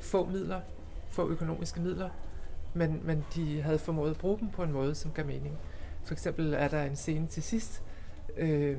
få 0.00 0.26
midler, 0.26 0.60
få 1.08 1.28
økonomiske 1.28 1.80
midler, 1.80 2.10
men, 2.74 3.00
men 3.04 3.24
de 3.34 3.62
havde 3.62 3.78
formået 3.78 4.10
at 4.10 4.18
bruge 4.18 4.38
dem 4.38 4.50
på 4.50 4.62
en 4.62 4.72
måde, 4.72 4.94
som 4.94 5.12
gav 5.12 5.26
mening. 5.26 5.58
For 6.04 6.12
eksempel 6.12 6.54
er 6.54 6.68
der 6.68 6.82
en 6.82 6.96
scene 6.96 7.26
til 7.26 7.42
sidst, 7.42 7.82
øh, 8.36 8.78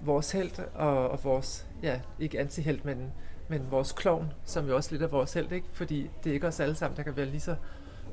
vores 0.00 0.32
held 0.32 0.58
og, 0.74 1.10
og 1.10 1.24
vores, 1.24 1.66
ja, 1.82 2.00
ikke 2.18 2.40
antihelt, 2.40 2.84
men, 2.84 3.12
men 3.48 3.70
vores 3.70 3.92
klovn, 3.92 4.32
som 4.44 4.66
jo 4.68 4.76
også 4.76 4.92
lidt 4.92 5.02
er 5.02 5.06
vores 5.06 5.32
held, 5.32 5.52
ikke? 5.52 5.66
fordi 5.72 6.10
det 6.24 6.30
er 6.30 6.34
ikke 6.34 6.46
os 6.46 6.60
alle 6.60 6.74
sammen, 6.74 6.96
der 6.96 7.02
kan 7.02 7.16
være 7.16 7.26
lige 7.26 7.40
så 7.40 7.56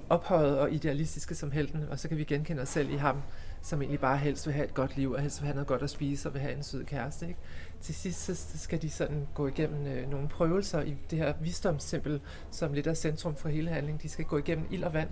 ophøjet 0.10 0.60
og 0.60 0.72
idealistiske 0.72 1.36
som 1.36 1.52
helten, 1.52 1.84
og 1.90 2.00
så 2.00 2.08
kan 2.08 2.18
vi 2.18 2.24
genkende 2.24 2.62
os 2.62 2.70
selv 2.70 2.90
i 2.90 2.96
ham, 2.96 3.22
som 3.62 3.82
egentlig 3.82 4.00
bare 4.00 4.18
helst 4.18 4.48
vil 4.48 4.54
have 4.54 4.66
et 4.66 4.74
godt 4.74 4.98
liv, 4.98 5.12
og 5.12 5.22
helst 5.22 5.42
vil 5.42 5.46
have 5.46 5.56
noget 5.56 5.68
godt 5.68 5.82
at 5.82 5.90
spise, 5.90 6.30
og 6.30 6.34
vil 6.34 6.42
have 6.42 6.54
en 6.54 6.64
sød 6.64 6.86
kæreste. 6.86 7.28
Ikke? 7.28 7.40
Til 7.82 7.96
sidst 7.96 8.26
så 8.26 8.58
skal 8.58 8.82
de 8.82 8.90
sådan 8.90 9.28
gå 9.34 9.48
igennem 9.48 9.88
øh, 9.88 10.10
nogle 10.10 10.28
prøvelser 10.28 10.82
i 10.82 10.96
det 11.10 11.20
her 11.20 11.34
visdomstempel, 11.42 12.22
som 12.52 12.74
lidt 12.74 12.88
er 12.88 12.94
centrum 12.94 13.36
for 13.36 13.50
hele 13.50 13.70
handlingen. 13.70 14.02
De 14.04 14.10
skal 14.10 14.26
gå 14.26 14.38
igennem 14.38 14.66
ild 14.72 14.84
og 14.84 14.94
vand. 14.94 15.10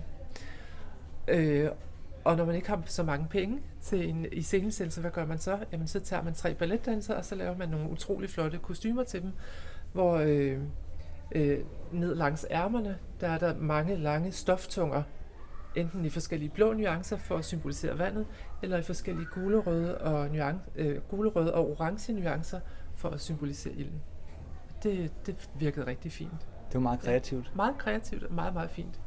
Øh, 1.28 1.68
og 2.24 2.36
når 2.36 2.44
man 2.44 2.54
ikke 2.54 2.68
har 2.68 2.82
så 2.86 3.02
mange 3.02 3.26
penge 3.28 3.60
til 3.80 4.08
en 4.08 4.26
iscenesættelse, 4.32 5.00
hvad 5.00 5.10
gør 5.10 5.26
man 5.26 5.38
så? 5.38 5.58
Jamen 5.72 5.86
så 5.86 6.00
tager 6.00 6.22
man 6.22 6.34
tre 6.34 6.54
balletdansere, 6.54 7.16
og 7.16 7.24
så 7.24 7.34
laver 7.34 7.56
man 7.56 7.68
nogle 7.68 7.90
utrolig 7.90 8.30
flotte 8.30 8.58
kostymer 8.58 9.02
til 9.02 9.22
dem, 9.22 9.32
hvor 9.92 10.14
øh, 10.14 10.58
øh, 11.32 11.58
ned 11.92 12.14
langs 12.14 12.46
ærmerne, 12.50 12.98
der 13.20 13.28
er 13.28 13.38
der 13.38 13.54
mange 13.54 13.96
lange 13.96 14.32
stoftunger, 14.32 15.02
enten 15.76 16.04
i 16.04 16.10
forskellige 16.10 16.50
blå 16.50 16.72
nuancer 16.72 17.16
for 17.16 17.36
at 17.36 17.44
symbolisere 17.44 17.98
vandet, 17.98 18.26
eller 18.62 18.78
i 18.78 18.82
forskellige 18.82 19.26
gule, 19.34 19.58
røde 19.58 19.98
og, 19.98 20.28
nuance, 20.28 20.60
øh, 20.76 21.00
gule, 21.00 21.30
røde 21.30 21.54
og 21.54 21.70
orange 21.70 22.12
nuancer 22.12 22.60
for 22.96 23.08
at 23.08 23.20
symbolisere 23.20 23.74
ilden. 23.74 24.02
Det, 24.82 25.12
det 25.26 25.50
virkede 25.58 25.86
rigtig 25.86 26.12
fint. 26.12 26.48
Det 26.66 26.74
var 26.74 26.80
meget 26.80 27.00
kreativt. 27.00 27.46
Ja, 27.46 27.56
meget 27.56 27.78
kreativt 27.78 28.22
og 28.22 28.34
meget, 28.34 28.54
meget 28.54 28.70
fint. 28.70 29.00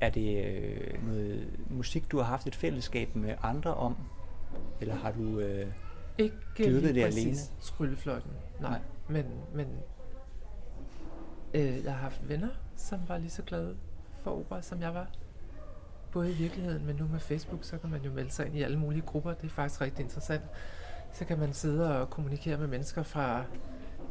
Er 0.00 0.10
det 0.10 0.44
øh, 0.46 1.06
noget 1.06 1.48
musik, 1.70 2.12
du 2.12 2.18
har 2.18 2.24
haft 2.24 2.46
et 2.46 2.54
fællesskab 2.54 3.16
med 3.16 3.34
andre 3.42 3.74
om? 3.74 3.96
Eller 4.80 4.94
har 4.94 5.12
du 5.12 5.40
øh, 5.40 5.66
ikke 6.18 6.36
dyrket 6.58 6.94
det 6.94 7.04
alene? 7.04 7.36
Tryllefløjten, 7.60 8.30
nej. 8.60 8.70
nej. 8.70 8.80
Men, 9.08 9.26
men 9.54 9.66
øh, 11.54 11.84
jeg 11.84 11.92
har 11.92 12.00
haft 12.00 12.28
venner, 12.28 12.48
som 12.76 13.00
var 13.08 13.18
lige 13.18 13.30
så 13.30 13.42
glade 13.42 13.76
for 14.22 14.30
opera, 14.30 14.62
som 14.62 14.80
jeg 14.80 14.94
var. 14.94 15.08
Både 16.12 16.30
i 16.30 16.34
virkeligheden, 16.34 16.86
men 16.86 16.96
nu 16.96 17.08
med 17.12 17.20
Facebook, 17.20 17.64
så 17.64 17.78
kan 17.78 17.90
man 17.90 18.02
jo 18.02 18.10
melde 18.10 18.30
sig 18.30 18.46
ind 18.46 18.56
i 18.56 18.62
alle 18.62 18.78
mulige 18.78 19.02
grupper. 19.02 19.34
Det 19.34 19.44
er 19.44 19.50
faktisk 19.50 19.80
rigtig 19.80 20.02
interessant. 20.02 20.42
Så 21.12 21.24
kan 21.24 21.38
man 21.38 21.52
sidde 21.52 22.00
og 22.00 22.10
kommunikere 22.10 22.58
med 22.58 22.66
mennesker 22.66 23.02
fra 23.02 23.44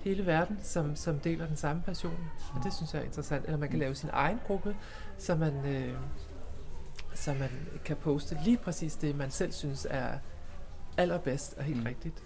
hele 0.04 0.26
verden, 0.26 0.60
som, 0.62 0.96
som 0.96 1.20
deler 1.20 1.48
den 1.48 1.56
samme 1.56 1.82
passion. 1.82 2.18
Og 2.56 2.64
det 2.64 2.74
synes 2.74 2.94
jeg 2.94 3.00
er 3.00 3.06
interessant. 3.06 3.46
Eller 3.46 3.58
man 3.58 3.70
kan 3.70 3.80
lave 3.80 3.96
sin 3.96 4.10
egen 4.14 4.40
gruppe, 4.48 4.76
så 5.18 5.36
man, 5.36 5.66
øh, 5.66 5.98
så 7.14 7.34
man 7.34 7.50
kan 7.86 7.96
poste 7.96 8.38
lige 8.44 8.58
præcis 8.58 8.96
det, 8.96 9.16
man 9.16 9.32
selv 9.32 9.52
synes 9.52 9.88
er 9.90 10.18
allerbedst 10.98 11.54
og 11.58 11.64
helt 11.64 11.80
mm. 11.80 11.86
rigtigt. 11.86 12.24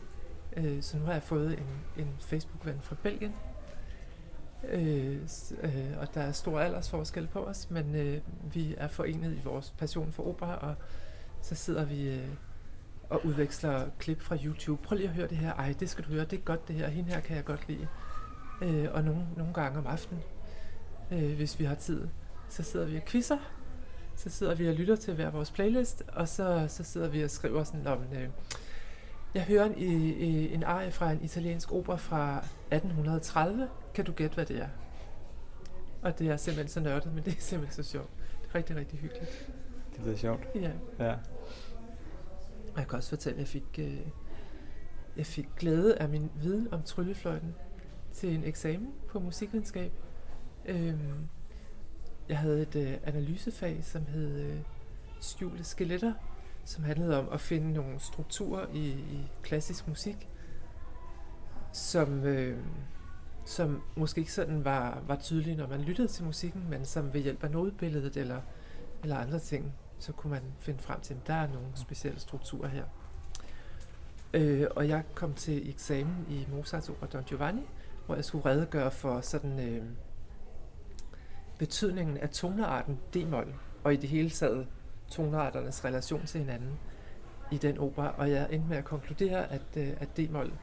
Øh, 0.57 0.83
så 0.83 0.97
nu 0.97 1.05
har 1.05 1.13
jeg 1.13 1.23
fået 1.23 1.59
en, 1.59 2.03
en 2.03 2.15
Facebook-ven 2.19 2.79
fra 2.81 2.95
Belgien, 3.03 3.33
øh, 4.63 5.21
øh, 5.63 5.97
og 5.99 6.13
der 6.13 6.21
er 6.21 6.31
stor 6.31 6.59
aldersforskel 6.59 7.27
på 7.27 7.45
os, 7.45 7.69
men 7.69 7.95
øh, 7.95 8.21
vi 8.53 8.75
er 8.77 8.87
forenet 8.87 9.33
i 9.33 9.41
vores 9.43 9.73
passion 9.77 10.11
for 10.11 10.27
opera, 10.27 10.55
og 10.55 10.75
så 11.41 11.55
sidder 11.55 11.85
vi 11.85 12.09
øh, 12.09 12.27
og 13.09 13.25
udveksler 13.25 13.89
klip 13.99 14.21
fra 14.21 14.37
YouTube. 14.45 14.83
Prøv 14.83 14.95
lige 14.95 15.09
at 15.09 15.15
høre 15.15 15.27
det 15.27 15.37
her. 15.37 15.53
Ej, 15.53 15.75
det 15.79 15.89
skal 15.89 16.03
du 16.03 16.09
høre. 16.09 16.25
Det 16.25 16.39
er 16.39 16.43
godt 16.43 16.67
det 16.67 16.75
her. 16.75 16.87
Hende 16.87 17.09
her 17.09 17.19
kan 17.19 17.35
jeg 17.35 17.45
godt 17.45 17.67
lide. 17.67 17.87
Øh, 18.61 18.87
og 18.93 19.03
nogle, 19.03 19.27
nogle 19.37 19.53
gange 19.53 19.79
om 19.79 19.87
aftenen, 19.87 20.23
øh, 21.11 21.35
hvis 21.35 21.59
vi 21.59 21.65
har 21.65 21.75
tid, 21.75 22.07
så 22.49 22.63
sidder 22.63 22.85
vi 22.85 22.97
og 22.97 23.05
quizzer. 23.05 23.37
Så 24.15 24.29
sidder 24.29 24.55
vi 24.55 24.67
og 24.69 24.73
lytter 24.73 24.95
til 24.95 25.13
hver 25.13 25.29
vores 25.29 25.51
playlist, 25.51 26.03
og 26.07 26.27
så, 26.27 26.65
så 26.67 26.83
sidder 26.83 27.07
vi 27.07 27.23
og 27.23 27.29
skriver 27.29 27.63
sådan 27.63 27.87
om... 27.87 27.99
Øh, 28.13 28.29
jeg 29.33 29.43
hører 29.43 29.65
en, 29.65 29.73
en 30.53 30.63
arie 30.63 30.91
fra 30.91 31.11
en 31.11 31.21
italiensk 31.21 31.71
opera 31.71 31.95
fra 31.95 32.37
1830. 32.37 33.69
Kan 33.93 34.05
du 34.05 34.11
gætte, 34.11 34.35
hvad 34.35 34.45
det 34.45 34.57
er? 34.57 34.67
Og 36.01 36.19
det 36.19 36.27
er 36.27 36.37
simpelthen 36.37 36.67
så 36.67 36.79
nørdet, 36.79 37.13
men 37.13 37.25
det 37.25 37.33
er 37.37 37.41
simpelthen 37.41 37.83
så 37.83 37.91
sjovt. 37.91 38.09
Det 38.41 38.49
er 38.49 38.55
rigtig, 38.55 38.75
rigtig 38.75 38.99
hyggeligt. 38.99 39.49
Det 40.05 40.13
er 40.13 40.17
sjovt. 40.17 40.47
Ja. 40.55 40.71
ja. 40.99 41.15
Og 42.77 42.81
jeg 42.81 42.87
kan 42.89 42.97
også 42.97 43.09
fortælle, 43.09 43.35
at 43.35 43.39
jeg 43.39 43.47
fik, 43.47 43.79
øh, 43.79 43.99
jeg 45.17 45.25
fik 45.25 45.47
glæde 45.57 45.97
af 45.97 46.09
min 46.09 46.31
viden 46.35 46.73
om 46.73 46.81
tryllefløjten 46.81 47.55
til 48.13 48.35
en 48.35 48.43
eksamen 48.43 48.93
på 49.09 49.19
musikvidenskab. 49.19 49.91
Øhm, 50.65 51.27
jeg 52.29 52.37
havde 52.37 52.61
et 52.61 52.75
øh, 52.75 52.97
analysefag, 53.03 53.83
som 53.83 54.05
hed 54.05 54.39
øh, 54.39 54.59
skjulte 55.19 55.63
skeletter, 55.63 56.13
som 56.65 56.83
handlede 56.83 57.19
om 57.19 57.29
at 57.31 57.41
finde 57.41 57.73
nogle 57.73 57.99
strukturer 57.99 58.67
i, 58.73 58.87
i 58.89 59.31
klassisk 59.43 59.87
musik, 59.87 60.29
som, 61.73 62.23
øh, 62.23 62.57
som 63.45 63.83
måske 63.95 64.19
ikke 64.19 64.33
sådan 64.33 64.65
var, 64.65 65.03
var 65.07 65.15
tydelige, 65.15 65.55
når 65.55 65.67
man 65.67 65.81
lyttede 65.81 66.07
til 66.07 66.25
musikken, 66.25 66.69
men 66.69 66.85
som 66.85 67.13
ved 67.13 67.21
hjælp 67.21 67.43
af 67.43 67.51
nodebilledet 67.51 68.17
eller, 68.17 68.41
eller 69.03 69.17
andre 69.17 69.39
ting 69.39 69.73
så 69.99 70.11
kunne 70.11 70.31
man 70.31 70.43
finde 70.59 70.79
frem 70.79 71.01
til, 71.01 71.13
at 71.13 71.27
der 71.27 71.33
er 71.33 71.47
nogle 71.47 71.67
specielle 71.75 72.19
strukturer 72.19 72.67
her. 72.67 72.83
Øh, 74.33 74.67
og 74.75 74.87
jeg 74.87 75.03
kom 75.15 75.33
til 75.33 75.69
eksamen 75.69 76.25
i 76.29 76.47
Mozarts 76.51 76.89
opera 76.89 77.05
Don 77.05 77.23
Giovanni, 77.23 77.61
hvor 78.05 78.15
jeg 78.15 78.25
skulle 78.25 78.45
redegøre 78.45 78.91
for 78.91 79.21
sådan 79.21 79.59
øh, 79.59 79.83
betydningen 81.57 82.17
af 82.17 82.29
tonearten 82.29 82.99
D-mol, 83.13 83.53
og 83.83 83.93
i 83.93 83.97
det 83.97 84.09
hele 84.09 84.29
taget 84.29 84.67
tonearternes 85.09 85.85
relation 85.85 86.25
til 86.25 86.39
hinanden 86.39 86.79
i 87.51 87.57
den 87.57 87.77
opera. 87.77 88.15
Og 88.17 88.31
jeg 88.31 88.47
endte 88.51 88.69
med 88.69 88.77
at 88.77 88.85
konkludere, 88.85 89.51
at, 89.51 89.61
øh, 89.77 89.89
at 89.99 90.17
D-mol 90.17 90.53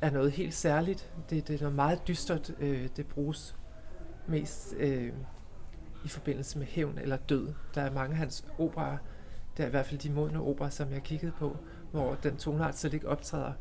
er 0.00 0.10
noget 0.10 0.32
helt 0.32 0.54
særligt. 0.54 1.12
Det, 1.30 1.48
det 1.48 1.54
er 1.54 1.60
noget 1.60 1.76
meget 1.76 2.08
dystert. 2.08 2.54
Øh, 2.60 2.88
det 2.96 3.06
bruges 3.06 3.56
mest 4.26 4.74
øh, 4.76 5.12
i 6.04 6.08
forbindelse 6.08 6.58
med 6.58 6.66
hævn 6.66 6.98
eller 6.98 7.16
død. 7.16 7.48
Der 7.74 7.82
er 7.82 7.92
mange 7.92 8.12
af 8.12 8.18
hans 8.18 8.44
operer, 8.58 8.96
det 9.56 9.62
er 9.62 9.66
i 9.66 9.70
hvert 9.70 9.86
fald 9.86 10.00
de 10.00 10.10
modne 10.10 10.40
operer, 10.40 10.70
som 10.70 10.92
jeg 10.92 11.02
kiggede 11.02 11.32
på, 11.38 11.56
hvor 11.90 12.14
den 12.14 12.36
tonart 12.36 12.78
slet 12.78 12.94
ikke 12.94 13.08
optræder. 13.08 13.52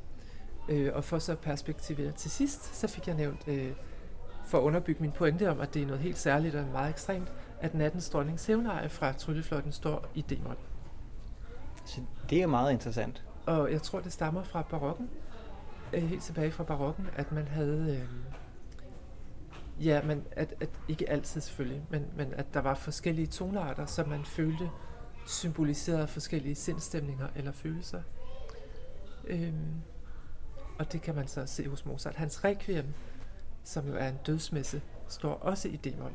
Øh, 0.70 0.92
og 0.94 1.04
for 1.04 1.20
så 1.20 1.36
perspektivere 1.36 2.12
til 2.12 2.32
sidst, 2.32 2.76
så 2.76 2.88
fik 2.88 3.08
jeg 3.08 3.16
nævnt, 3.16 3.48
øh, 3.48 3.72
for 4.46 4.58
at 4.58 4.62
underbygge 4.62 5.02
min 5.02 5.12
pointe 5.12 5.52
om, 5.52 5.60
at 5.60 5.74
det 5.74 5.82
er 5.82 5.86
noget 5.86 6.02
helt 6.02 6.18
særligt 6.18 6.56
og 6.56 6.66
meget 6.72 6.90
ekstremt, 6.90 7.34
at 7.62 7.74
nattens 7.74 8.10
dronnings 8.10 8.46
hævneje 8.46 8.90
fra 8.90 9.14
Tryllefløjten 9.14 9.72
står 9.72 10.06
i 10.16 10.22
D-mol. 10.22 10.58
Så 11.86 12.02
det 12.30 12.42
er 12.42 12.48
meget 12.48 12.72
interessant. 12.72 13.24
Og 13.46 13.72
jeg 13.72 13.82
tror, 13.82 14.00
det 14.00 14.14
stammer 14.14 14.44
fra 14.44 14.62
barokken, 14.62 15.10
øh, 15.94 16.04
helt 16.04 16.24
tilbage 16.24 16.52
fra 16.52 16.64
barokken, 16.64 17.08
at 17.16 17.32
man 17.32 17.48
havde... 17.48 17.98
Øh, 18.02 18.08
Ja, 19.80 20.02
men 20.02 20.24
at, 20.32 20.54
at 20.62 20.70
ikke 20.88 21.10
altid 21.10 21.42
selvfølgelig, 21.42 21.84
men, 21.90 22.06
men 22.16 22.34
at 22.34 22.54
der 22.54 22.60
var 22.62 22.76
forskellige 22.76 23.28
tonarter, 23.28 23.86
som 23.86 24.10
man 24.10 24.26
følte 24.26 24.70
symboliserede 25.28 26.08
forskellige 26.08 26.56
sindstemninger 26.56 27.28
eller 27.36 27.52
følelser. 27.52 28.02
Øhm, 29.28 29.82
og 30.80 30.94
det 30.94 31.02
kan 31.02 31.16
man 31.16 31.28
så 31.28 31.46
se 31.46 31.70
hos 31.70 31.86
Mozart. 31.86 32.16
Hans 32.16 32.44
requiem, 32.44 32.86
som 33.64 33.88
jo 33.88 33.96
er 33.96 34.08
en 34.08 34.20
dødsmesse, 34.26 34.82
står 35.08 35.34
også 35.34 35.68
i 35.68 35.76
d-mol. 35.76 36.12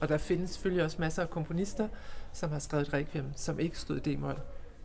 Og 0.00 0.08
der 0.08 0.18
findes 0.18 0.50
selvfølgelig 0.50 0.84
også 0.84 0.96
masser 1.00 1.22
af 1.22 1.30
komponister, 1.30 1.88
som 2.32 2.50
har 2.50 2.58
skrevet 2.58 2.92
requiem, 2.92 3.32
som 3.36 3.60
ikke 3.60 3.78
stod 3.78 4.06
i 4.06 4.14
d-mol. 4.14 4.40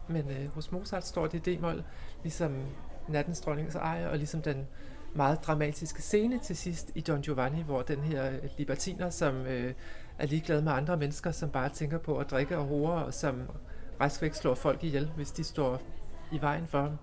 Men 0.08 0.30
øh, 0.30 0.54
hos 0.54 0.72
Mozart 0.72 1.08
står 1.08 1.28
det 1.28 1.48
i 1.48 1.56
d-mol, 1.56 1.84
ligesom 2.24 2.66
Nattens 3.08 3.42
dronnings 3.42 3.76
eje, 3.76 4.10
og 4.10 4.18
ligesom 4.18 4.42
den 4.42 4.68
meget 5.16 5.44
dramatiske 5.44 6.02
scene 6.02 6.40
til 6.40 6.58
sidst 6.58 6.92
i 6.96 7.02
Don 7.02 7.22
Giovanni, 7.22 7.62
hvor 7.62 7.82
den 7.82 8.00
her 8.00 8.32
libertiner, 8.58 9.10
som 9.10 9.36
øh, 9.36 9.74
er 10.18 10.26
ligeglad 10.26 10.62
med 10.62 10.72
andre 10.72 10.98
mennesker, 10.98 11.32
som 11.32 11.50
bare 11.50 11.70
tænker 11.70 11.98
på 11.98 12.18
at 12.18 12.32
drikke 12.32 12.58
og 12.58 12.66
hore, 12.66 13.06
og 13.06 13.14
som 13.14 13.42
væk 14.22 14.34
slår 14.34 14.56
folk 14.56 14.84
ihjel, 14.84 15.12
hvis 15.16 15.32
de 15.32 15.44
står 15.44 15.82
i 16.32 16.42
vejen 16.42 16.68
for 16.68 16.82
ham. 16.82 16.98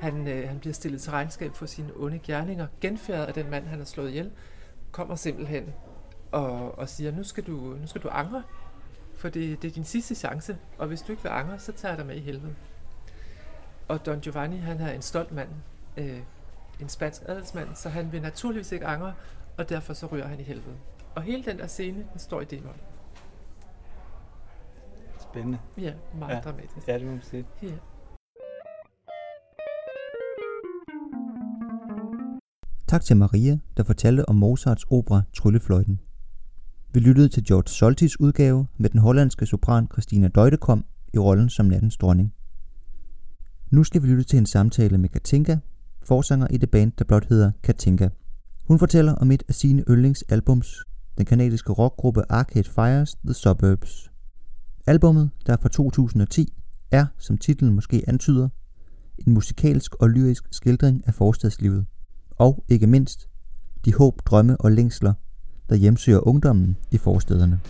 Han, 0.00 0.28
øh, 0.28 0.48
han 0.48 0.58
bliver 0.58 0.74
stillet 0.74 1.00
til 1.00 1.10
regnskab 1.10 1.54
for 1.54 1.66
sine 1.66 1.92
onde 1.96 2.18
gerninger. 2.18 2.66
Genfærdet 2.80 3.26
af 3.26 3.34
den 3.34 3.50
mand, 3.50 3.66
han 3.66 3.78
har 3.78 3.86
slået 3.86 4.08
ihjel, 4.08 4.30
kommer 4.92 5.14
simpelthen 5.14 5.72
og, 6.32 6.78
og 6.78 6.88
siger, 6.88 7.12
nu 7.12 7.22
skal, 7.22 7.44
du, 7.44 7.52
nu 7.52 7.86
skal 7.86 8.02
du 8.02 8.08
angre, 8.08 8.42
for 9.16 9.28
det, 9.28 9.62
det 9.62 9.68
er 9.68 9.72
din 9.72 9.84
sidste 9.84 10.14
chance, 10.14 10.56
og 10.78 10.86
hvis 10.86 11.02
du 11.02 11.12
ikke 11.12 11.22
vil 11.22 11.30
angre, 11.30 11.58
så 11.58 11.72
tager 11.72 11.92
jeg 11.92 11.98
dig 11.98 12.06
med 12.06 12.16
i 12.16 12.20
helvede. 12.20 12.54
Og 13.88 14.06
Don 14.06 14.20
Giovanni, 14.20 14.56
han 14.56 14.80
er 14.80 14.92
en 14.92 15.02
stolt 15.02 15.32
mand, 15.32 15.48
øh, 15.96 16.18
en 16.80 16.88
spansk 16.88 17.22
adelsmand, 17.26 17.68
så 17.74 17.88
han 17.88 18.12
vil 18.12 18.22
naturligvis 18.22 18.72
ikke 18.72 18.86
angre, 18.86 19.14
og 19.58 19.68
derfor 19.68 19.92
så 19.92 20.06
ryger 20.06 20.26
han 20.26 20.40
i 20.40 20.42
helvede. 20.42 20.76
Og 21.14 21.22
hele 21.22 21.44
den 21.44 21.58
der 21.58 21.66
scene, 21.66 22.06
den 22.12 22.18
står 22.18 22.40
i 22.40 22.44
d-mol. 22.44 22.76
Spændende. 25.20 25.58
Ja, 25.78 25.92
meget 26.18 26.34
ja. 26.34 26.40
dramatisk. 26.40 26.88
Ja, 26.88 26.94
det 26.94 27.04
må 27.04 27.10
man 27.10 27.22
sige. 27.22 27.44
Ja. 27.62 27.68
Tak 32.86 33.04
til 33.04 33.16
Maria, 33.16 33.58
der 33.76 33.84
fortalte 33.84 34.28
om 34.28 34.36
Mozarts 34.36 34.84
opera 34.90 35.22
Tryllefløjten. 35.36 36.00
Vi 36.92 37.00
lyttede 37.00 37.28
til 37.28 37.44
George 37.44 37.68
Soltis 37.68 38.20
udgave 38.20 38.66
med 38.76 38.90
den 38.90 39.00
hollandske 39.00 39.46
sopran 39.46 39.88
Christina 39.92 40.28
Deutekom 40.28 40.84
i 41.14 41.18
rollen 41.18 41.50
som 41.50 41.66
nattens 41.66 41.96
dronning. 41.96 42.34
Nu 43.70 43.84
skal 43.84 44.02
vi 44.02 44.06
lytte 44.06 44.24
til 44.24 44.38
en 44.38 44.46
samtale 44.46 44.98
med 44.98 45.08
Katinka, 45.08 45.56
forsanger 46.06 46.46
i 46.50 46.56
det 46.56 46.70
band, 46.70 46.92
der 46.98 47.04
blot 47.04 47.28
hedder 47.28 47.50
Katinka. 47.62 48.08
Hun 48.64 48.78
fortæller 48.78 49.14
om 49.14 49.30
et 49.30 49.42
af 49.48 49.54
sine 49.54 49.84
yndlingsalbums, 49.90 50.84
den 51.18 51.26
kanadiske 51.26 51.72
rockgruppe 51.72 52.22
Arcade 52.28 52.68
Fires 52.68 53.16
The 53.24 53.34
Suburbs. 53.34 54.10
Albummet, 54.86 55.30
der 55.46 55.52
er 55.52 55.56
fra 55.62 55.68
2010, 55.68 56.52
er, 56.90 57.06
som 57.18 57.38
titlen 57.38 57.74
måske 57.74 58.04
antyder, 58.06 58.48
en 59.26 59.32
musikalsk 59.32 59.94
og 59.94 60.10
lyrisk 60.10 60.44
skildring 60.50 61.02
af 61.06 61.14
forstadslivet. 61.14 61.86
Og 62.30 62.64
ikke 62.68 62.86
mindst, 62.86 63.28
de 63.84 63.94
håb, 63.94 64.20
drømme 64.26 64.56
og 64.56 64.72
længsler, 64.72 65.12
der 65.68 65.74
hjemsøger 65.76 66.28
ungdommen 66.28 66.76
i 66.90 66.98
forstederne. 66.98 67.60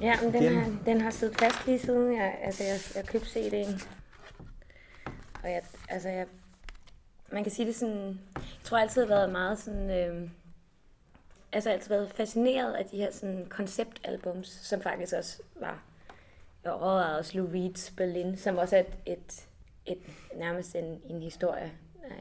Ja, 0.00 0.22
men 0.22 0.32
den 0.32 0.42
Igen. 0.42 0.54
har, 0.54 0.72
den 0.86 1.00
har 1.00 1.10
siddet 1.10 1.38
fast 1.38 1.66
lige 1.66 1.78
siden 1.78 2.16
jeg, 2.16 2.38
altså 2.42 2.64
jeg, 2.64 2.78
jeg 2.94 3.06
købte 3.06 3.26
CD'en. 3.26 3.86
Og 5.42 5.50
jeg, 5.50 5.62
altså 5.88 6.08
jeg, 6.08 6.26
man 7.32 7.42
kan 7.42 7.52
sige 7.52 7.66
det 7.66 7.74
sådan, 7.74 8.20
jeg 8.34 8.42
tror 8.62 8.76
jeg 8.76 8.82
altid 8.82 9.02
har 9.02 9.08
været 9.08 9.32
meget 9.32 9.58
sådan, 9.58 9.90
øh, 9.90 10.30
altså 11.52 11.70
altid 11.70 11.88
været 11.88 12.10
fascineret 12.10 12.72
af 12.72 12.84
de 12.84 12.96
her 12.96 13.10
sådan 13.12 13.46
konceptalbums, 13.48 14.48
som 14.48 14.80
faktisk 14.80 15.14
også 15.14 15.42
var, 15.60 15.82
jeg 16.64 16.72
overvejede 16.72 17.18
også 17.18 17.38
Lou 17.38 17.46
Reed's 17.46 17.94
Berlin, 17.96 18.36
som 18.36 18.56
også 18.56 18.76
er 18.76 18.80
et, 18.80 18.96
et, 19.06 19.46
et 19.86 19.98
nærmest 20.36 20.76
en, 20.76 21.00
en 21.10 21.22
historie, 21.22 21.72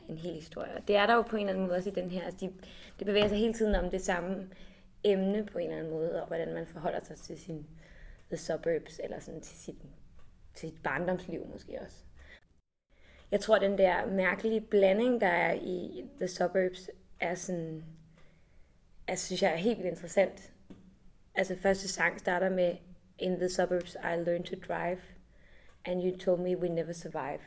en 0.09 0.17
hel 0.17 0.33
historie. 0.33 0.71
Og 0.75 0.87
det 0.87 0.95
er 0.95 1.05
der 1.05 1.15
jo 1.15 1.21
på 1.21 1.35
en 1.35 1.39
eller 1.39 1.53
anden 1.53 1.67
måde 1.67 1.77
også 1.77 1.89
i 1.89 1.93
den 1.93 2.11
her, 2.11 2.23
altså 2.23 2.45
de, 2.45 2.51
det 2.99 3.07
bevæger 3.07 3.27
sig 3.27 3.37
hele 3.37 3.53
tiden 3.53 3.75
om 3.75 3.89
det 3.89 4.01
samme 4.01 4.47
emne 5.05 5.45
på 5.45 5.57
en 5.57 5.65
eller 5.65 5.77
anden 5.77 5.93
måde, 5.93 6.21
og 6.21 6.27
hvordan 6.27 6.53
man 6.53 6.67
forholder 6.67 6.99
sig 6.99 7.17
til 7.17 7.39
sin 7.39 7.67
the 8.27 8.37
suburbs, 8.37 8.99
eller 9.03 9.19
sådan 9.19 9.41
til 9.41 9.57
sit, 9.57 9.75
til 10.53 10.69
sit 10.69 10.83
barndomsliv 10.83 11.47
måske 11.47 11.81
også. 11.81 11.97
Jeg 13.31 13.39
tror, 13.39 13.59
den 13.59 13.77
der 13.77 14.05
mærkelige 14.05 14.61
blanding, 14.61 15.21
der 15.21 15.27
er 15.27 15.53
i 15.53 16.05
The 16.17 16.27
Suburbs, 16.27 16.89
er 17.19 17.35
sådan, 17.35 17.83
altså 19.07 19.25
synes 19.25 19.41
jeg 19.43 19.51
er 19.51 19.57
helt 19.57 19.77
vildt 19.77 19.89
interessant. 19.89 20.53
Altså 21.35 21.55
første 21.55 21.87
sang 21.87 22.19
starter 22.19 22.49
med 22.49 22.75
In 23.19 23.35
the 23.35 23.49
suburbs 23.49 23.95
I 23.95 24.15
learned 24.15 24.43
to 24.43 24.55
drive, 24.67 24.99
and 25.85 26.03
you 26.03 26.17
told 26.17 26.39
me 26.39 26.57
we 26.57 26.69
never 26.69 26.93
survive. 26.93 27.39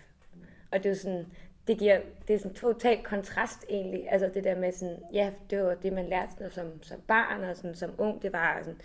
Og 0.72 0.82
det 0.82 0.90
er 0.90 0.94
sådan, 0.94 1.26
det 1.68 1.78
giver, 1.78 2.00
det 2.28 2.34
er 2.34 2.38
sådan 2.38 2.54
total 2.54 3.02
kontrast 3.04 3.64
egentlig, 3.68 4.06
altså 4.12 4.30
det 4.34 4.44
der 4.44 4.54
med 4.56 4.72
sådan, 4.72 4.96
ja, 5.12 5.30
det 5.50 5.62
var 5.62 5.75
det, 5.75 5.92
man 5.92 6.08
lærte 6.08 6.32
sådan, 6.32 6.50
som, 6.50 6.82
som 6.82 7.00
barn 7.08 7.44
og 7.44 7.56
sådan, 7.56 7.75
som 7.75 7.90
ung, 7.98 8.22
det 8.22 8.32
var 8.32 8.58
sådan, 8.62 8.80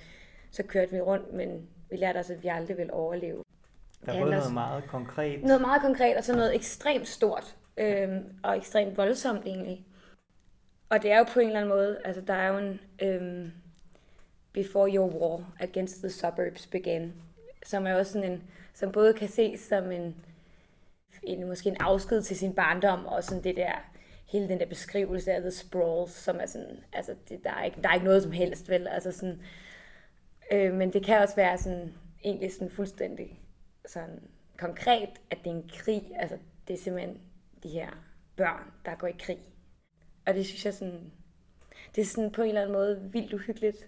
så 0.52 0.64
kørte 0.64 0.92
vi 0.92 1.02
rundt, 1.02 1.34
men 1.34 1.68
vi 1.90 1.96
lærte 1.96 2.18
også, 2.18 2.34
at 2.34 2.44
vi 2.44 2.48
aldrig 2.48 2.78
ville 2.78 2.94
overleve. 2.94 3.44
Der 4.06 4.14
er 4.14 4.20
både 4.22 4.32
os- 4.32 4.38
noget 4.40 4.54
meget 4.54 4.84
konkret. 4.88 5.44
Noget 5.44 5.62
meget 5.62 5.82
konkret, 5.82 6.18
og 6.18 6.24
så 6.24 6.36
noget 6.36 6.56
ekstremt 6.56 7.08
stort, 7.08 7.56
øhm, 7.78 8.24
og 8.44 8.58
ekstremt 8.58 8.98
voldsomt 8.98 9.46
egentlig. 9.46 9.86
Og 10.90 11.02
det 11.04 11.12
er 11.12 11.18
jo 11.18 11.24
på 11.34 11.40
en 11.40 11.48
eller 11.48 11.60
anden 11.60 11.70
måde, 11.74 11.98
altså 12.06 12.22
der 12.22 12.34
er 12.34 12.48
jo 12.48 12.58
en 12.58 12.80
øhm, 13.02 13.52
Before 14.54 14.90
Your 14.96 15.10
War 15.22 15.54
Against 15.60 16.00
the 16.00 16.10
Suburbs 16.10 16.68
Began, 16.68 17.14
som 17.66 17.88
er 17.88 17.96
også 17.96 18.12
sådan 18.12 18.32
en, 18.32 18.44
som 18.74 18.92
både 18.92 19.14
kan 19.14 19.28
ses 19.28 19.60
som 19.60 19.92
en, 19.92 20.16
en 21.24 21.48
måske 21.48 21.70
en 21.70 21.78
afsked 21.80 22.22
til 22.22 22.38
sin 22.38 22.54
barndom, 22.54 23.06
og 23.06 23.24
sådan 23.24 23.44
det 23.44 23.56
der, 23.56 23.72
hele 24.26 24.48
den 24.48 24.60
der 24.60 24.66
beskrivelse 24.66 25.32
af 25.32 25.42
The 25.42 25.52
Sprawls, 25.52 26.12
som 26.12 26.40
er 26.40 26.46
sådan, 26.46 26.84
altså 26.94 27.16
det, 27.30 27.44
der, 27.44 27.52
er 27.52 27.64
ikke, 27.64 27.82
der 27.82 27.90
er 27.90 27.94
ikke 27.94 28.06
noget 28.06 28.24
som 28.24 28.32
helst, 28.32 28.70
vel, 28.70 28.88
altså 28.88 29.12
sådan, 29.12 29.42
øh, 30.52 30.74
men 30.74 30.94
det 30.94 31.06
kan 31.06 31.22
også 31.22 31.36
være 31.36 31.58
sådan, 31.58 31.94
egentlig 32.24 32.54
sådan 32.54 32.70
fuldstændig 32.70 33.40
sådan 33.86 34.20
konkret, 34.58 35.10
at 35.30 35.38
det 35.44 35.52
er 35.52 35.56
en 35.56 35.70
krig, 35.74 36.12
altså 36.16 36.38
det 36.68 36.74
er 36.74 36.78
simpelthen 36.78 37.22
de 37.64 37.70
her 37.70 37.90
børn, 38.36 38.72
der 38.86 38.96
går 38.96 39.08
i 39.08 39.16
krig. 39.20 39.40
Og 40.26 40.34
det 40.34 40.46
synes 40.46 40.66
jeg 40.66 40.74
sådan, 40.74 41.12
det 41.96 42.02
er 42.02 42.06
sådan 42.06 42.32
på 42.32 42.42
en 42.42 42.48
eller 42.48 42.62
anden 42.62 42.74
måde 42.74 43.10
vildt 43.12 43.34
uhyggeligt, 43.34 43.88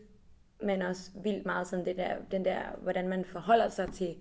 men 0.61 0.81
også 0.81 1.11
vildt 1.23 1.45
meget 1.45 1.67
sådan 1.67 1.85
det 1.85 1.97
der, 1.97 2.15
den 2.31 2.45
der, 2.45 2.61
hvordan 2.81 3.07
man 3.07 3.25
forholder 3.25 3.69
sig 3.69 3.91
til 3.93 4.15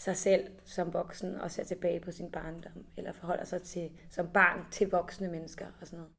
sig 0.00 0.16
selv 0.16 0.46
som 0.64 0.92
voksen 0.94 1.34
og 1.34 1.50
ser 1.50 1.64
tilbage 1.64 2.00
på 2.00 2.10
sin 2.10 2.30
barndom, 2.30 2.84
eller 2.96 3.12
forholder 3.12 3.44
sig 3.44 3.62
til, 3.62 3.90
som 4.10 4.28
barn 4.28 4.58
til 4.70 4.90
voksne 4.90 5.28
mennesker 5.28 5.66
og 5.80 5.86
sådan 5.86 5.98
noget. 5.98 6.12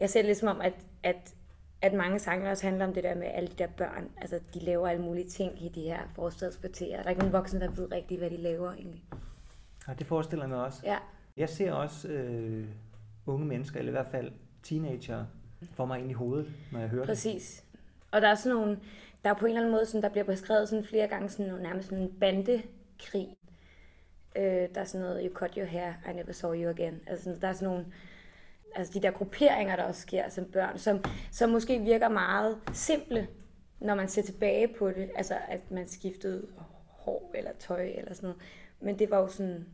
Jeg 0.00 0.10
ser 0.10 0.20
det 0.20 0.26
ligesom 0.26 0.48
om, 0.48 0.60
at, 0.60 0.74
at, 1.02 1.34
at 1.82 1.94
mange 1.94 2.18
sange 2.18 2.50
også 2.50 2.66
handler 2.66 2.86
om 2.86 2.94
det 2.94 3.04
der 3.04 3.14
med 3.14 3.26
alle 3.26 3.48
de 3.48 3.54
der 3.58 3.66
børn, 3.76 4.10
altså 4.16 4.40
de 4.54 4.58
laver 4.58 4.88
alle 4.88 5.02
mulige 5.02 5.28
ting 5.28 5.64
i 5.64 5.68
de 5.68 5.80
her 5.80 6.00
forstadskvarterer. 6.14 6.96
Der 6.96 7.04
er 7.04 7.08
ikke 7.08 7.20
nogen 7.20 7.32
voksne, 7.32 7.60
der 7.60 7.70
ved 7.70 7.92
rigtigt, 7.92 8.20
hvad 8.20 8.30
de 8.30 8.36
laver 8.36 8.72
egentlig. 8.72 9.04
Ja, 9.88 9.92
det 9.94 10.06
forestiller 10.06 10.46
mig 10.46 10.64
også. 10.64 10.80
Ja, 10.84 10.98
Jeg 11.36 11.48
ser 11.48 11.72
også 11.72 12.08
øh, 12.08 12.66
unge 13.26 13.46
mennesker, 13.46 13.78
eller 13.78 13.90
i 13.90 13.96
hvert 13.96 14.10
fald 14.10 14.32
teenager, 14.62 15.24
for 15.74 15.84
mig 15.86 16.00
ind 16.00 16.10
i 16.10 16.14
hovedet, 16.14 16.52
når 16.72 16.80
jeg 16.80 16.88
hører 16.88 17.02
det. 17.02 17.08
Præcis. 17.08 17.64
Og 18.10 18.20
der 18.20 18.28
er 18.28 18.34
sådan 18.34 18.58
nogle, 18.58 18.78
der 19.24 19.30
er 19.30 19.34
på 19.34 19.46
en 19.46 19.50
eller 19.50 19.60
anden 19.60 19.72
måde, 19.72 19.86
sådan, 19.86 20.02
der 20.02 20.08
bliver 20.08 20.24
beskrevet 20.24 20.68
sådan 20.68 20.84
flere 20.84 21.08
gange 21.08 21.28
sådan 21.28 21.46
nogle, 21.46 21.62
nærmest 21.62 21.88
sådan 21.88 22.04
en 22.04 22.12
krig. 23.10 23.36
Øh, 24.36 24.68
der 24.74 24.80
er 24.80 24.84
sådan 24.84 25.06
noget, 25.06 25.22
you 25.24 25.34
cut 25.34 25.54
your 25.54 25.66
hair, 25.66 25.92
I 26.10 26.12
never 26.12 26.32
saw 26.32 26.54
you 26.54 26.70
again. 26.70 27.00
Altså, 27.06 27.38
der 27.40 27.48
er 27.48 27.52
sådan 27.52 27.68
nogle, 27.68 27.86
altså 28.74 28.92
de 28.92 29.02
der 29.02 29.10
grupperinger, 29.10 29.76
der 29.76 29.82
også 29.82 30.00
sker 30.00 30.28
som 30.28 30.44
børn, 30.44 30.78
som, 30.78 31.04
som 31.30 31.50
måske 31.50 31.78
virker 31.78 32.08
meget 32.08 32.58
simple, 32.72 33.28
når 33.80 33.94
man 33.94 34.08
ser 34.08 34.22
tilbage 34.22 34.68
på 34.78 34.90
det. 34.90 35.10
Altså, 35.16 35.38
at 35.48 35.70
man 35.70 35.88
skiftede 35.88 36.46
hår 36.88 37.30
eller 37.34 37.50
tøj 37.58 37.92
eller 37.96 38.14
sådan 38.14 38.26
noget. 38.26 38.42
Men 38.80 38.98
det 38.98 39.10
var 39.10 39.18
jo 39.18 39.28
sådan, 39.28 39.66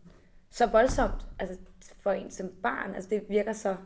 så 0.50 0.66
voldsomt, 0.66 1.26
altså 1.38 1.56
for 1.96 2.12
en 2.12 2.30
som 2.30 2.52
barn. 2.62 2.94
Altså 2.94 3.10
det 3.10 3.24
virker 3.28 3.52
så, 3.52 3.76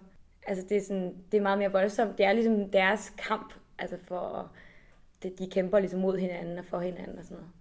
altså 0.47 0.65
det 0.69 0.77
er, 0.77 0.83
sådan, 0.83 1.17
det 1.33 1.39
er 1.39 1.43
meget 1.43 1.59
mere 1.59 1.73
voldsomt. 1.73 2.19
Det 2.19 2.27
er 2.27 2.33
ligesom 2.33 2.71
deres 2.71 3.13
kamp, 3.19 3.55
altså 3.79 3.97
for, 4.05 4.53
det, 5.23 5.39
de 5.39 5.51
kæmper 5.51 5.79
ligesom 5.79 6.01
mod 6.01 6.19
hinanden 6.19 6.59
og 6.59 6.65
for 6.65 6.81
hinanden 6.81 7.19
og 7.19 7.25
sådan 7.25 7.37
noget. 7.37 7.53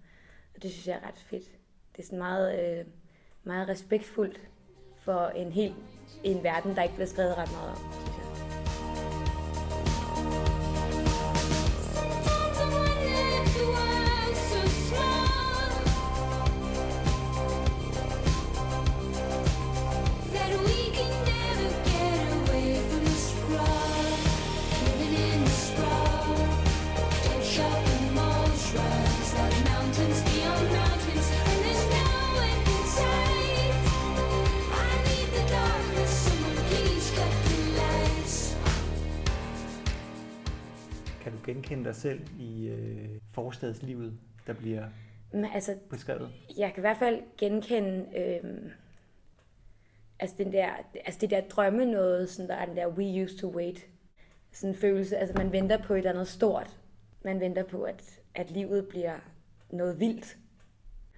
Og 0.56 0.64
det 0.64 0.72
synes 0.72 0.88
jeg 0.88 0.96
er 0.96 1.08
ret 1.08 1.20
fedt. 1.20 1.61
Det 1.96 2.02
er 2.02 2.06
sådan 2.06 2.20
meget, 2.20 2.80
øh, 2.80 2.86
meget 3.44 3.70
respektfuldt 3.70 4.42
for 4.98 5.28
en 5.28 5.52
hel 5.52 5.74
en 6.24 6.44
verden, 6.44 6.76
der 6.76 6.84
ikke 6.84 6.96
bliver 6.96 7.08
skrevet 7.08 7.38
ret 7.38 7.52
meget 7.52 7.70
om, 7.70 8.21
genkende 41.54 41.86
dig 41.86 41.96
selv 41.96 42.22
i 42.40 42.68
øh, 42.68 43.10
forstadslivet, 43.32 44.14
der 44.48 44.54
bliver 44.54 44.86
Men 45.34 45.46
altså, 45.46 45.76
beskrevet? 45.90 46.30
jeg 46.58 46.74
kan 46.74 46.82
i 46.82 46.86
hvert 46.86 46.98
fald 46.98 47.22
genkende 47.38 48.06
øhm, 48.18 48.72
altså, 50.20 50.36
den 50.38 50.54
der, 50.54 50.70
altså 51.06 51.18
det 51.22 51.30
der 51.30 51.42
drømme 51.42 51.86
noget, 51.86 52.30
sådan 52.30 52.50
der 52.50 52.56
er 52.56 52.66
den 52.66 52.76
der 52.76 52.88
we 52.88 53.24
used 53.24 53.38
to 53.38 53.56
wait. 53.56 53.88
Sådan 54.52 54.70
en 54.70 54.80
følelse, 54.80 55.18
altså 55.18 55.36
man 55.38 55.52
venter 55.52 55.84
på 55.84 55.94
et 55.94 55.98
eller 55.98 56.12
andet 56.12 56.28
stort. 56.28 56.78
Man 57.24 57.40
venter 57.40 57.64
på, 57.64 57.84
at, 57.84 58.20
at 58.36 58.52
livet 58.52 58.88
bliver 58.88 59.16
noget 59.70 60.00
vildt. 60.00 60.38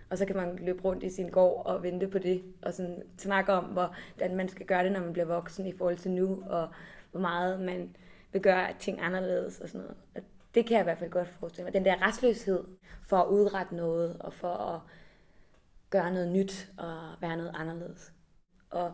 Og 0.09 0.17
så 0.17 0.25
kan 0.25 0.35
man 0.35 0.55
løbe 0.55 0.83
rundt 0.83 1.03
i 1.03 1.09
sin 1.09 1.29
gård 1.29 1.65
og 1.65 1.83
vente 1.83 2.07
på 2.07 2.17
det, 2.17 2.43
og 2.61 2.73
sådan 2.73 3.03
snakke 3.17 3.53
om, 3.53 3.63
hvordan 3.63 4.35
man 4.35 4.49
skal 4.49 4.65
gøre 4.65 4.83
det, 4.83 4.91
når 4.91 4.99
man 4.99 5.13
bliver 5.13 5.25
voksen 5.25 5.67
i 5.67 5.77
forhold 5.77 5.97
til 5.97 6.11
nu, 6.11 6.43
og 6.45 6.69
hvor 7.11 7.21
meget 7.21 7.59
man 7.59 7.95
vil 8.33 8.41
gøre 8.41 8.73
ting 8.79 9.01
anderledes 9.01 9.59
og 9.59 9.69
sådan 9.69 9.81
noget. 9.81 9.97
Og 10.15 10.21
det 10.55 10.65
kan 10.65 10.73
jeg 10.73 10.81
i 10.81 10.83
hvert 10.83 10.97
fald 10.97 11.11
godt 11.11 11.27
forestille 11.27 11.63
mig. 11.63 11.73
Den 11.73 11.85
der 11.85 12.07
restløshed 12.07 12.63
for 13.03 13.17
at 13.17 13.27
udrette 13.27 13.75
noget 13.75 14.17
og 14.19 14.33
for 14.33 14.53
at 14.53 14.79
gøre 15.89 16.13
noget 16.13 16.31
nyt 16.31 16.71
og 16.77 17.21
være 17.21 17.37
noget 17.37 17.51
anderledes. 17.55 18.13
Og 18.69 18.93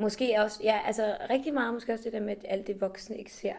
måske 0.00 0.34
også, 0.38 0.60
ja, 0.62 0.80
altså 0.86 1.16
rigtig 1.30 1.54
meget 1.54 1.74
måske 1.74 1.92
også 1.92 2.04
det 2.04 2.12
der 2.12 2.20
med, 2.20 2.36
at 2.36 2.44
alt 2.48 2.66
det 2.66 2.80
voksne 2.80 3.16
ikke 3.16 3.32
ser. 3.32 3.54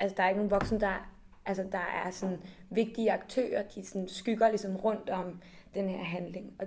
Altså 0.00 0.16
der 0.16 0.22
er 0.22 0.28
ikke 0.28 0.38
nogen 0.38 0.50
voksne, 0.50 0.80
der, 0.80 1.12
altså, 1.46 1.66
der 1.72 2.02
er 2.04 2.10
sådan 2.10 2.38
vigtige 2.70 3.12
aktører, 3.12 3.62
de 3.62 3.86
sådan 3.86 4.08
skygger 4.08 4.48
ligesom 4.48 4.76
rundt 4.76 5.10
om 5.10 5.40
den 5.74 5.88
her 5.88 6.04
handling. 6.04 6.56
Og 6.58 6.66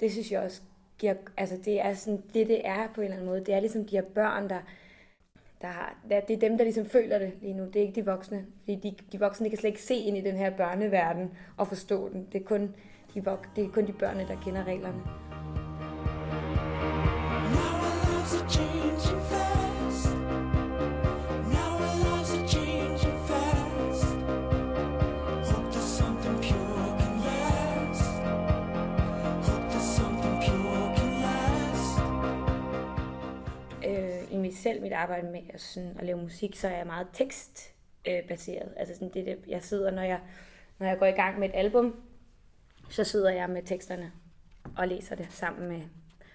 det 0.00 0.12
synes 0.12 0.32
jeg 0.32 0.40
også 0.40 0.62
giver, 0.98 1.14
altså 1.36 1.56
det 1.64 1.80
er 1.80 1.94
sådan, 1.94 2.20
det 2.34 2.48
det 2.48 2.66
er 2.66 2.88
på 2.94 3.00
en 3.00 3.04
eller 3.04 3.16
anden 3.16 3.28
måde. 3.28 3.44
Det 3.44 3.54
er 3.54 3.60
ligesom 3.60 3.86
de 3.86 3.96
her 3.96 4.04
børn, 4.14 4.48
der, 4.48 4.60
der 5.62 5.68
har, 5.68 5.96
der, 6.10 6.20
det 6.20 6.34
er 6.34 6.40
dem, 6.48 6.58
der 6.58 6.64
ligesom 6.64 6.86
føler 6.86 7.18
det 7.18 7.32
lige 7.40 7.54
nu. 7.54 7.64
Det 7.64 7.76
er 7.76 7.80
ikke 7.80 8.00
de 8.00 8.06
voksne. 8.06 8.44
Fordi 8.60 8.74
de, 8.74 8.94
de 9.12 9.18
voksne 9.18 9.44
de 9.44 9.50
kan 9.50 9.58
slet 9.58 9.70
ikke 9.70 9.82
se 9.82 9.94
ind 9.94 10.16
i 10.16 10.20
den 10.20 10.36
her 10.36 10.50
børneverden 10.50 11.30
og 11.56 11.68
forstå 11.68 12.08
den. 12.08 12.26
Det 12.32 12.40
er 12.40 12.44
kun 12.44 12.74
de, 13.14 13.24
vok, 13.24 13.48
det 13.56 13.64
er 13.64 13.68
kun 13.68 13.86
de 13.86 13.92
børn, 13.92 14.18
der 14.18 14.40
kender 14.44 14.64
reglerne. 14.64 14.98
Now 17.54 17.80
I 17.88 18.10
love 18.12 18.38
the 18.38 18.77
selv 34.68 34.82
mit 34.82 34.92
arbejde 34.92 35.26
med 35.26 35.40
at, 35.54 35.60
sådan, 35.60 35.96
at 35.98 36.04
lave 36.04 36.18
musik, 36.18 36.56
så 36.56 36.68
er 36.68 36.76
jeg 36.76 36.86
meget 36.86 37.06
tekstbaseret. 37.12 38.28
Baseret. 38.28 38.74
altså 38.76 38.94
sådan 38.94 39.10
det, 39.14 39.26
det, 39.26 39.38
jeg 39.48 39.62
sidder, 39.62 39.90
når 39.90 40.02
jeg, 40.02 40.20
når 40.78 40.86
jeg 40.86 40.98
går 40.98 41.06
i 41.06 41.10
gang 41.10 41.38
med 41.38 41.48
et 41.48 41.54
album, 41.54 41.96
så 42.90 43.04
sidder 43.04 43.30
jeg 43.30 43.50
med 43.50 43.62
teksterne 43.62 44.12
og 44.76 44.88
læser 44.88 45.16
det 45.16 45.26
sammen 45.30 45.68
med, 45.68 45.80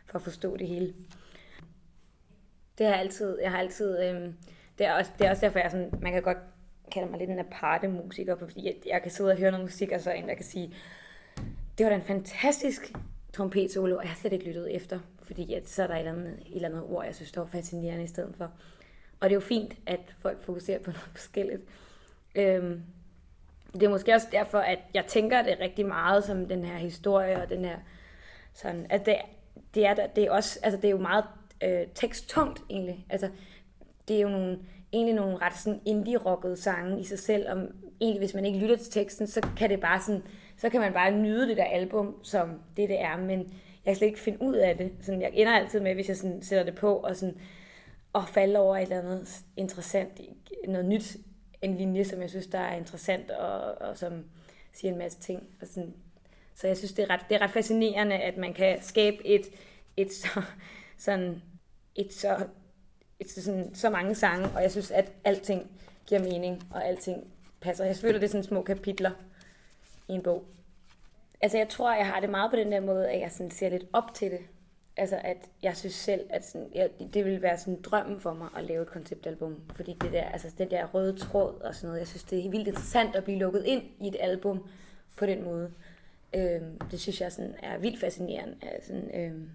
for 0.06 0.16
at 0.16 0.22
forstå 0.22 0.58
det 0.58 0.68
hele. 0.68 0.94
Det 2.78 2.86
har 2.86 2.94
jeg 2.94 3.02
altid, 3.02 3.40
jeg 3.42 3.52
har 3.52 3.58
altid, 3.58 4.00
øh, 4.04 4.34
det, 4.78 4.88
er 4.88 4.94
også, 4.94 5.12
det 5.20 5.28
er 5.28 5.30
også 5.30 5.46
derfor, 5.46 5.60
jeg 5.60 5.66
er 5.66 5.70
sådan, 5.70 5.94
man 6.02 6.14
kan 6.14 6.22
godt 6.22 6.38
kalde 6.92 7.10
mig 7.10 7.20
lidt 7.20 7.30
en 7.30 7.40
aparte 7.40 7.88
musiker, 7.88 8.36
fordi 8.36 8.66
jeg, 8.66 8.76
jeg 8.86 9.02
kan 9.02 9.12
sidde 9.12 9.32
og 9.32 9.38
høre 9.38 9.52
noget 9.52 9.66
musik, 9.66 9.92
og 9.92 10.02
så 10.02 10.10
er 10.10 10.14
en, 10.14 10.28
der 10.28 10.36
kan 10.36 10.46
sige, 10.46 10.74
det 11.78 11.84
var 11.84 11.90
da 11.90 11.96
en 11.96 12.02
fantastisk 12.02 12.94
trompetsolo, 13.34 13.98
og 13.98 14.04
jeg 14.04 14.10
har 14.10 14.18
slet 14.18 14.34
ikke 14.34 14.46
lyttet 14.46 14.76
efter, 14.76 15.00
fordi 15.24 15.54
at, 15.54 15.70
så 15.70 15.84
er 15.84 15.88
der 15.88 15.94
et 15.94 16.00
eller, 16.00 16.12
andet, 16.12 16.34
et 16.46 16.56
eller 16.56 16.70
andet 16.70 16.84
ord, 16.84 17.06
jeg 17.06 17.16
synes, 17.16 17.32
der 17.32 17.42
var 17.42 17.48
fascinerende 17.48 18.04
i 18.04 18.08
stedet 18.08 18.36
for. 18.38 18.44
Og 19.20 19.30
det 19.30 19.32
er 19.32 19.36
jo 19.36 19.40
fint, 19.40 19.74
at 19.86 20.00
folk 20.20 20.44
fokuserer 20.44 20.80
på 20.80 20.92
noget 20.92 21.10
forskelligt. 21.16 21.62
Øhm, 22.36 22.82
det 23.74 23.84
er 23.84 23.90
måske 23.90 24.14
også 24.14 24.28
derfor, 24.32 24.58
at 24.58 24.80
jeg 24.94 25.06
tænker 25.06 25.42
det 25.42 25.58
rigtig 25.60 25.86
meget 25.86 26.24
som 26.24 26.48
den 26.48 26.64
her 26.66 26.78
historie 26.78 27.42
og 27.42 27.50
den 27.50 27.66
her 27.66 27.78
sådan, 28.54 28.86
at 28.90 29.06
det, 29.06 29.16
det 29.74 29.86
er, 29.86 29.94
der- 29.94 30.08
det 30.08 30.24
er 30.24 30.32
også, 30.32 30.60
altså 30.64 30.78
det 30.82 30.86
er 30.88 30.92
jo 30.92 30.98
meget 30.98 31.26
øh, 31.64 31.88
teksttungt 31.96 32.64
egentlig. 32.70 33.06
Altså, 33.10 33.30
det 34.08 34.18
er 34.18 34.22
jo 34.22 34.30
nogle, 34.30 34.60
egentlig 34.94 35.16
nogle 35.16 35.38
ret 35.38 35.58
sådan 35.58 35.82
indie-rockede 35.86 36.56
sange 36.56 37.00
i 37.00 37.04
sig 37.04 37.20
selv, 37.20 37.50
om 37.52 37.68
egentlig 38.02 38.20
hvis 38.20 38.34
man 38.34 38.46
ikke 38.46 38.60
lytter 38.60 38.76
til 38.78 38.92
teksten, 38.92 39.28
så 39.28 39.48
kan 39.58 39.70
det 39.70 39.80
bare 39.80 40.02
sådan, 40.02 40.24
så 40.58 40.70
kan 40.70 40.82
man 40.82 40.94
bare 40.94 41.12
nyde 41.12 41.48
det 41.48 41.58
der 41.58 41.64
album, 41.64 42.16
som 42.24 42.50
det 42.78 42.90
det 42.90 43.02
er, 43.02 43.18
men 43.18 43.54
jeg 43.86 43.92
kan 43.92 43.96
slet 43.96 44.08
ikke 44.08 44.20
finde 44.20 44.42
ud 44.42 44.56
af 44.56 44.78
det. 44.78 44.92
Sådan, 45.02 45.22
jeg 45.22 45.32
ender 45.34 45.54
altid 45.54 45.80
med, 45.80 45.94
hvis 45.94 46.08
jeg 46.08 46.18
sådan 46.18 46.42
sætter 46.42 46.64
det 46.66 46.76
på, 46.76 46.96
og 46.96 47.16
sådan, 47.16 47.38
og 48.14 48.28
falde 48.28 48.60
over 48.60 48.78
et 48.78 48.82
eller 48.82 49.00
andet 49.00 49.40
interessant, 49.58 50.22
noget 50.68 50.86
nyt, 50.86 51.18
en 51.62 51.78
linje, 51.78 52.06
som 52.06 52.22
jeg 52.22 52.30
synes, 52.30 52.48
der 52.48 52.60
er 52.60 52.76
interessant, 52.76 53.32
og, 53.32 53.82
og 53.82 53.98
som 53.98 54.26
siger 54.74 54.92
en 54.92 54.98
masse 54.98 55.20
ting. 55.20 55.44
Og 55.62 55.68
sådan, 55.68 55.94
så 56.56 56.68
jeg 56.68 56.78
synes, 56.78 56.94
det 56.94 57.04
er, 57.04 57.10
ret, 57.10 57.26
det 57.30 57.36
er 57.36 57.42
ret 57.42 57.52
fascinerende, 57.52 58.16
at 58.16 58.38
man 58.38 58.54
kan 58.54 58.82
skabe 58.82 59.28
et, 59.28 59.42
et 59.98 60.14
så, 60.14 60.42
sådan, 60.98 61.42
et 61.96 62.14
så, 62.14 62.48
et 63.20 63.32
sådan, 63.32 63.76
så 63.76 63.90
mange 63.90 64.16
sange, 64.16 64.48
og 64.56 64.62
jeg 64.62 64.72
synes, 64.72 64.92
at 64.92 65.12
alting 65.24 65.72
giver 66.06 66.22
mening, 66.22 66.64
og 66.72 66.88
alting 66.88 67.28
passer. 67.62 67.86
Jeg 67.86 67.96
føler, 67.96 68.20
det 68.20 68.24
er 68.24 68.32
sådan 68.32 68.44
små 68.44 68.62
kapitler 68.62 69.12
i 70.08 70.14
en 70.14 70.24
bog. 70.24 70.46
Altså, 71.44 71.58
jeg 71.58 71.70
tror, 71.70 71.96
jeg 71.96 72.08
har 72.08 72.20
det 72.20 72.30
meget 72.30 72.52
på 72.52 72.58
den 72.58 72.72
der 72.72 72.80
måde, 72.80 73.10
at 73.10 73.20
jeg 73.20 73.32
sådan 73.32 73.52
ser 73.52 73.70
lidt 73.70 73.86
op 73.94 74.14
til 74.14 74.32
det. 74.32 74.40
Altså, 74.98 75.20
at 75.24 75.38
jeg 75.64 75.78
synes 75.78 75.94
selv, 75.94 76.22
at 76.30 76.46
sådan, 76.46 76.68
jeg, 76.76 76.90
det 77.14 77.26
ville 77.26 77.42
være 77.42 77.58
sådan 77.58 77.82
drømmen 77.82 78.20
for 78.20 78.34
mig 78.34 78.48
at 78.58 78.64
lave 78.64 78.82
et 78.82 78.88
konceptalbum. 78.88 79.62
Fordi 79.76 79.98
det 80.02 80.12
der, 80.12 80.24
altså, 80.24 80.48
den 80.58 80.72
der 80.72 80.86
røde 80.86 81.18
tråd 81.18 81.62
og 81.62 81.76
sådan 81.76 81.88
noget, 81.88 82.00
jeg 82.00 82.08
synes, 82.08 82.24
det 82.24 82.46
er 82.46 82.50
vildt 82.50 82.68
interessant 82.68 83.16
at 83.16 83.24
blive 83.24 83.40
lukket 83.40 83.64
ind 83.66 83.84
i 84.00 84.08
et 84.08 84.16
album 84.20 84.68
på 85.18 85.26
den 85.26 85.44
måde. 85.44 85.72
Øhm, 86.36 86.80
det 86.92 87.00
synes 87.00 87.22
jeg 87.22 87.32
sådan 87.32 87.56
er 87.64 87.78
vildt 87.78 88.00
fascinerende. 88.00 88.56
Altså, 88.62 88.94
øhm, 89.14 89.50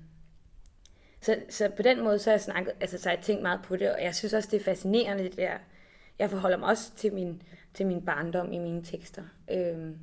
så, 1.20 1.37
så 1.48 1.70
på 1.77 1.83
den 1.83 2.05
måde, 2.05 2.18
så 2.18 2.31
har 2.31 2.35
jeg, 2.35 2.40
snakket, 2.40 2.72
altså, 2.81 2.98
så 2.98 3.09
har 3.09 3.16
jeg 3.16 3.24
tænkt 3.24 3.42
meget 3.42 3.61
på 3.64 3.77
det, 3.77 3.92
og 3.94 4.03
jeg 4.03 4.14
synes 4.14 4.35
også, 4.35 4.48
det 4.53 4.61
er 4.61 4.64
fascinerende, 4.64 5.24
det 5.24 5.37
der. 5.37 5.53
Jeg 6.18 6.31
forholder 6.31 6.57
mig 6.57 6.68
også 6.68 6.92
til 6.96 7.12
min, 7.12 7.42
til 7.74 7.87
min 7.87 8.05
barndom 8.05 8.53
i 8.53 8.59
mine 8.59 8.85
tekster. 8.85 9.22
Øhm, 9.51 9.98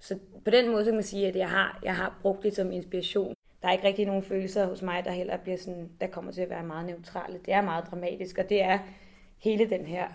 så 0.00 0.18
på 0.44 0.50
den 0.50 0.70
måde, 0.70 0.84
så 0.84 0.90
kan 0.90 0.96
man 0.96 1.04
sige, 1.04 1.28
at 1.28 1.36
jeg 1.36 1.50
har, 1.50 1.80
jeg 1.82 1.96
har 1.96 2.18
brugt 2.22 2.42
det 2.42 2.56
som 2.56 2.72
inspiration. 2.72 3.34
Der 3.62 3.68
er 3.68 3.72
ikke 3.72 3.86
rigtig 3.86 4.06
nogen 4.06 4.22
følelser 4.22 4.66
hos 4.66 4.82
mig, 4.82 5.04
der 5.04 5.10
heller 5.10 5.36
bliver 5.36 5.58
sådan, 5.58 5.90
der 6.00 6.06
kommer 6.06 6.32
til 6.32 6.40
at 6.40 6.50
være 6.50 6.64
meget 6.64 6.86
neutrale. 6.86 7.40
Det 7.46 7.54
er 7.54 7.60
meget 7.60 7.84
dramatisk, 7.90 8.38
og 8.38 8.48
det 8.48 8.62
er 8.62 8.78
hele 9.38 9.70
den 9.70 9.86
her, 9.86 10.08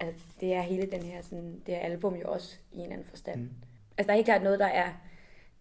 altså, 0.00 0.24
det 0.40 0.52
er 0.54 0.60
hele 0.60 0.90
den 0.90 1.02
her, 1.02 1.22
sådan, 1.22 1.62
det 1.66 1.74
her 1.74 1.80
album 1.80 2.14
jo 2.14 2.32
også 2.32 2.58
i 2.72 2.76
en 2.76 2.82
eller 2.82 2.92
anden 2.92 3.08
forstand. 3.08 3.40
Mm. 3.40 3.50
Altså 3.98 4.06
der 4.06 4.12
er 4.12 4.16
helt 4.16 4.24
klart 4.24 4.42
noget, 4.42 4.58
der 4.58 4.66
er, 4.66 4.88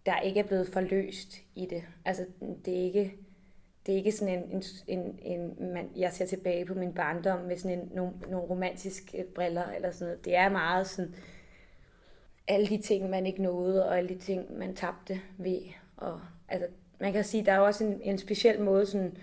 der 0.05 0.19
ikke 0.19 0.39
er 0.39 0.47
blevet 0.47 0.67
forløst 0.67 1.41
i 1.55 1.65
det. 1.65 1.83
Altså 2.05 2.25
det 2.65 2.79
er 2.79 2.83
ikke, 2.83 3.13
det 3.85 3.93
er 3.93 3.97
ikke 3.97 4.11
sådan 4.11 4.33
en, 4.33 4.63
en, 4.87 5.19
en, 5.19 5.19
en 5.21 5.73
man, 5.73 5.89
jeg 5.95 6.13
ser 6.13 6.25
tilbage 6.25 6.65
på 6.65 6.73
min 6.73 6.93
barndom 6.93 7.39
med 7.39 7.57
sådan 7.57 7.79
en, 7.79 7.91
nogle, 7.93 8.13
nogle 8.29 8.47
romantiske 8.49 9.25
briller 9.35 9.71
eller 9.71 9.91
sådan 9.91 10.07
noget. 10.07 10.25
Det 10.25 10.35
er 10.35 10.49
meget 10.49 10.87
sådan, 10.87 11.15
alle 12.47 12.67
de 12.67 12.77
ting, 12.77 13.09
man 13.09 13.25
ikke 13.25 13.41
nåede, 13.41 13.85
og 13.89 13.97
alle 13.97 14.09
de 14.09 14.19
ting, 14.19 14.57
man 14.57 14.75
tabte 14.75 15.21
ved. 15.37 15.61
Og, 15.97 16.21
altså, 16.49 16.67
man 16.99 17.13
kan 17.13 17.23
sige, 17.23 17.45
der 17.45 17.51
er 17.51 17.57
jo 17.57 17.65
også 17.65 17.83
en, 17.83 18.01
en 18.01 18.17
speciel 18.17 18.61
måde 18.61 18.85
sådan, 18.85 19.17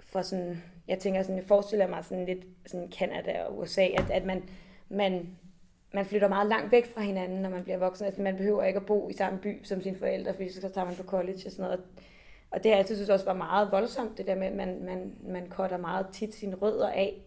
for 0.00 0.22
sådan, 0.22 0.62
jeg 0.88 0.98
tænker 0.98 1.22
sådan, 1.22 1.36
jeg 1.36 1.44
forestiller 1.44 1.86
mig 1.86 2.04
sådan 2.04 2.26
lidt 2.26 2.46
sådan 2.66 2.92
Canada 2.92 3.42
og 3.42 3.58
USA, 3.58 3.84
at, 3.84 4.10
at 4.10 4.24
man, 4.24 4.42
man, 4.88 5.28
man 5.94 6.06
flytter 6.06 6.28
meget 6.28 6.48
langt 6.48 6.72
væk 6.72 6.94
fra 6.94 7.00
hinanden, 7.00 7.42
når 7.42 7.50
man 7.50 7.64
bliver 7.64 7.78
voksen. 7.78 8.06
Altså, 8.06 8.22
man 8.22 8.36
behøver 8.36 8.64
ikke 8.64 8.80
at 8.80 8.86
bo 8.86 9.08
i 9.08 9.12
samme 9.12 9.38
by 9.38 9.64
som 9.64 9.82
sine 9.82 9.96
forældre, 9.96 10.34
fordi 10.34 10.52
så 10.52 10.68
tager 10.68 10.84
man 10.84 10.96
på 10.96 11.02
college 11.02 11.38
og 11.46 11.52
sådan 11.52 11.64
noget. 11.64 11.80
Og 12.50 12.62
det 12.62 12.70
har 12.70 12.70
jeg 12.70 12.78
altid 12.78 12.96
synes 12.96 13.10
også 13.10 13.24
var 13.24 13.34
meget 13.34 13.72
voldsomt, 13.72 14.18
det 14.18 14.26
der 14.26 14.34
med, 14.34 14.46
at 14.46 14.52
man, 14.52 14.84
man, 14.84 15.14
man 15.22 15.46
cutter 15.50 15.76
meget 15.76 16.06
tit 16.12 16.34
sine 16.34 16.56
rødder 16.56 16.88
af. 16.88 17.22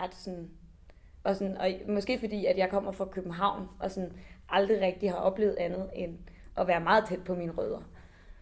Ret 0.00 0.14
sådan, 0.14 0.50
og, 1.24 1.36
sådan, 1.36 1.56
og 1.56 1.70
måske 1.88 2.18
fordi, 2.18 2.46
at 2.46 2.58
jeg 2.58 2.70
kommer 2.70 2.92
fra 2.92 3.04
København, 3.04 3.68
og 3.78 3.90
sådan 3.90 4.12
aldrig 4.48 4.80
rigtig 4.80 5.10
har 5.10 5.16
oplevet 5.16 5.56
andet 5.58 5.90
end 5.94 6.18
at 6.56 6.66
være 6.66 6.80
meget 6.80 7.04
tæt 7.08 7.24
på 7.24 7.34
mine 7.34 7.52
rødder. 7.52 7.80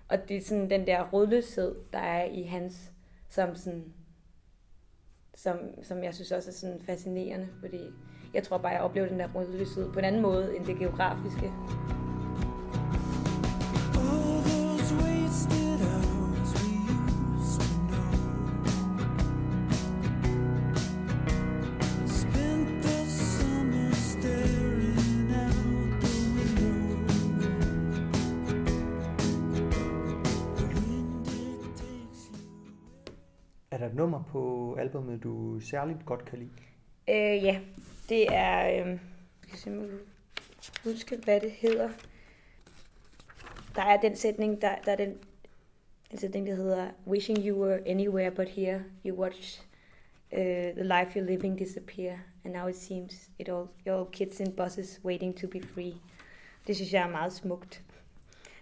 Og 0.08 0.28
det 0.28 0.36
er 0.36 0.40
sådan 0.40 0.70
den 0.70 0.86
der 0.86 1.10
rødløshed, 1.12 1.74
der 1.92 1.98
er 1.98 2.24
i 2.24 2.42
hans, 2.42 2.92
som 3.28 3.54
sådan, 3.54 3.92
som, 5.34 5.58
som 5.82 6.04
jeg 6.04 6.14
synes 6.14 6.32
også 6.32 6.50
er 6.50 6.54
sådan 6.54 6.80
fascinerende, 6.80 7.48
fordi 7.60 7.80
jeg 8.34 8.42
tror 8.42 8.58
bare, 8.58 8.72
jeg 8.72 8.80
oplever 8.80 9.08
den 9.08 9.20
der 9.20 9.28
rødløshed 9.34 9.92
på 9.92 9.98
en 9.98 10.04
anden 10.04 10.22
måde 10.22 10.56
end 10.56 10.66
det 10.66 10.78
geografiske. 10.78 11.52
Albumet, 34.90 35.22
du 35.22 35.61
særligt 35.61 36.07
godt 36.07 36.24
kan 36.24 36.38
lide? 36.38 36.50
Øh, 37.09 37.44
ja, 37.44 37.61
det 38.09 38.26
er... 38.35 38.85
Øh, 38.85 38.88
jeg 39.50 39.59
simpelthen 39.59 39.98
huske, 40.85 41.16
hvad 41.24 41.40
det 41.40 41.50
hedder. 41.50 41.88
Der 43.74 43.83
er 43.83 44.00
den 44.00 44.16
sætning, 44.16 44.62
der, 44.62 44.74
der 44.85 44.92
er 44.92 44.96
den, 44.96 45.18
den 46.11 46.18
sætning, 46.18 46.46
der 46.46 46.55
hedder 46.55 46.90
Wishing 47.07 47.38
you 47.38 47.64
were 47.64 47.88
anywhere 47.88 48.31
but 48.31 48.48
here. 48.48 48.85
You 49.07 49.16
watch 49.16 49.62
uh, 50.33 50.38
øh, 50.38 50.46
the 50.46 50.83
life 50.83 51.18
you're 51.18 51.31
living 51.31 51.59
disappear. 51.59 52.16
And 52.44 52.55
now 52.55 52.68
it 52.68 52.76
seems 52.76 53.31
it 53.38 53.48
all, 53.48 53.66
you're 53.87 53.92
all 53.92 54.11
kids 54.12 54.40
in 54.40 54.53
buses 54.53 55.00
waiting 55.05 55.37
to 55.37 55.46
be 55.48 55.62
free. 55.62 55.94
Det 56.66 56.76
synes 56.76 56.92
jeg 56.92 57.03
er 57.03 57.11
meget 57.11 57.33
smukt. 57.33 57.83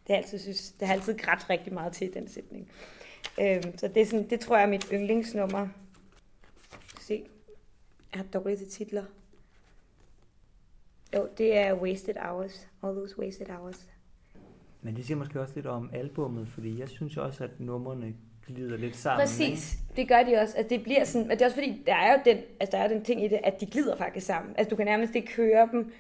Det 0.07 0.15
har 0.15 0.17
altid, 0.17 0.39
synes, 0.39 0.73
det 0.73 0.89
har 0.89 0.95
altid 0.95 1.19
grædt 1.19 1.51
rigtig 1.51 1.73
meget 1.73 1.93
til 1.93 2.15
den 2.15 2.29
sætning. 2.29 2.71
Øhm, 3.41 3.79
så 3.79 3.89
det, 3.89 4.03
er 4.03 4.07
sådan, 4.07 4.31
det 4.31 4.41
tror 4.41 4.57
jeg 4.57 4.65
er 4.65 4.71
mit 4.71 4.89
yndlingsnummer. 4.93 5.69
Jeg 8.13 8.21
har 8.21 8.41
dårligt 8.41 8.59
til 8.59 8.69
titler. 8.69 9.05
Jo, 11.17 11.29
det 11.39 11.57
er 11.57 11.75
Wasted 11.75 12.15
Hours. 12.29 12.69
All 12.83 12.95
those 12.95 13.19
Wasted 13.19 13.47
Hours. 13.47 13.89
Men 14.83 14.97
det 14.97 15.05
siger 15.05 15.19
måske 15.19 15.41
også 15.41 15.55
lidt 15.55 15.67
om 15.67 15.91
albummet, 15.93 16.49
fordi 16.49 16.81
jeg 16.81 16.89
synes 16.89 17.17
også, 17.17 17.45
at 17.45 17.51
numrene 17.61 18.15
glider 18.47 18.77
lidt 18.77 18.97
sammen. 18.97 19.21
Præcis, 19.21 19.79
det 19.97 20.09
gør 20.09 20.23
de 20.23 20.37
også. 20.37 20.57
Altså, 20.57 20.75
det 20.75 20.83
bliver 20.83 21.05
sådan, 21.05 21.31
og 21.31 21.39
det 21.39 21.43
er 21.43 21.47
også 21.47 21.57
fordi, 21.57 21.83
der 21.87 21.95
er 21.95 22.13
jo 22.13 22.19
den, 22.25 22.37
altså, 22.61 22.77
der 22.77 22.83
er 22.83 22.89
den 22.89 23.05
ting 23.05 23.25
i 23.25 23.29
det, 23.29 23.41
at 23.45 23.61
de 23.61 23.67
glider 23.67 23.97
faktisk 23.97 24.27
sammen. 24.27 24.55
Altså, 24.59 24.71
du 24.71 24.77
kan 24.77 24.87
nærmest 24.87 25.15
ikke 25.15 25.29
køre 25.29 25.69
dem 25.73 25.93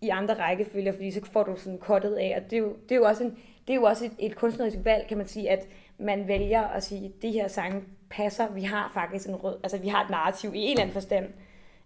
i 0.00 0.08
andre 0.08 0.34
rækkefølger, 0.34 0.92
fordi 0.92 1.10
så 1.10 1.20
får 1.32 1.42
du 1.42 1.56
sådan 1.56 1.78
kottet 1.78 2.14
af, 2.14 2.34
og 2.36 2.50
det 2.50 2.56
er 2.56 2.60
jo, 2.60 2.76
det 2.88 2.92
er 2.92 2.96
jo 2.96 3.04
også, 3.04 3.24
en, 3.24 3.30
det 3.66 3.72
er 3.72 3.74
jo 3.74 3.82
også 3.82 4.04
et, 4.04 4.12
et 4.18 4.36
kunstnerisk 4.36 4.76
valg, 4.84 5.06
kan 5.08 5.16
man 5.16 5.26
sige, 5.26 5.50
at 5.50 5.68
man 5.98 6.28
vælger 6.28 6.62
at 6.62 6.82
sige, 6.82 7.06
at 7.06 7.22
de 7.22 7.30
her 7.30 7.48
sange 7.48 7.82
passer, 8.10 8.52
vi 8.52 8.62
har 8.62 8.90
faktisk 8.94 9.28
en 9.28 9.36
rød, 9.36 9.56
altså 9.62 9.78
vi 9.78 9.88
har 9.88 10.04
et 10.04 10.10
narrativ 10.10 10.54
i 10.54 10.58
en 10.58 10.70
eller 10.70 10.82
anden 10.82 10.92
forstand, 10.92 11.32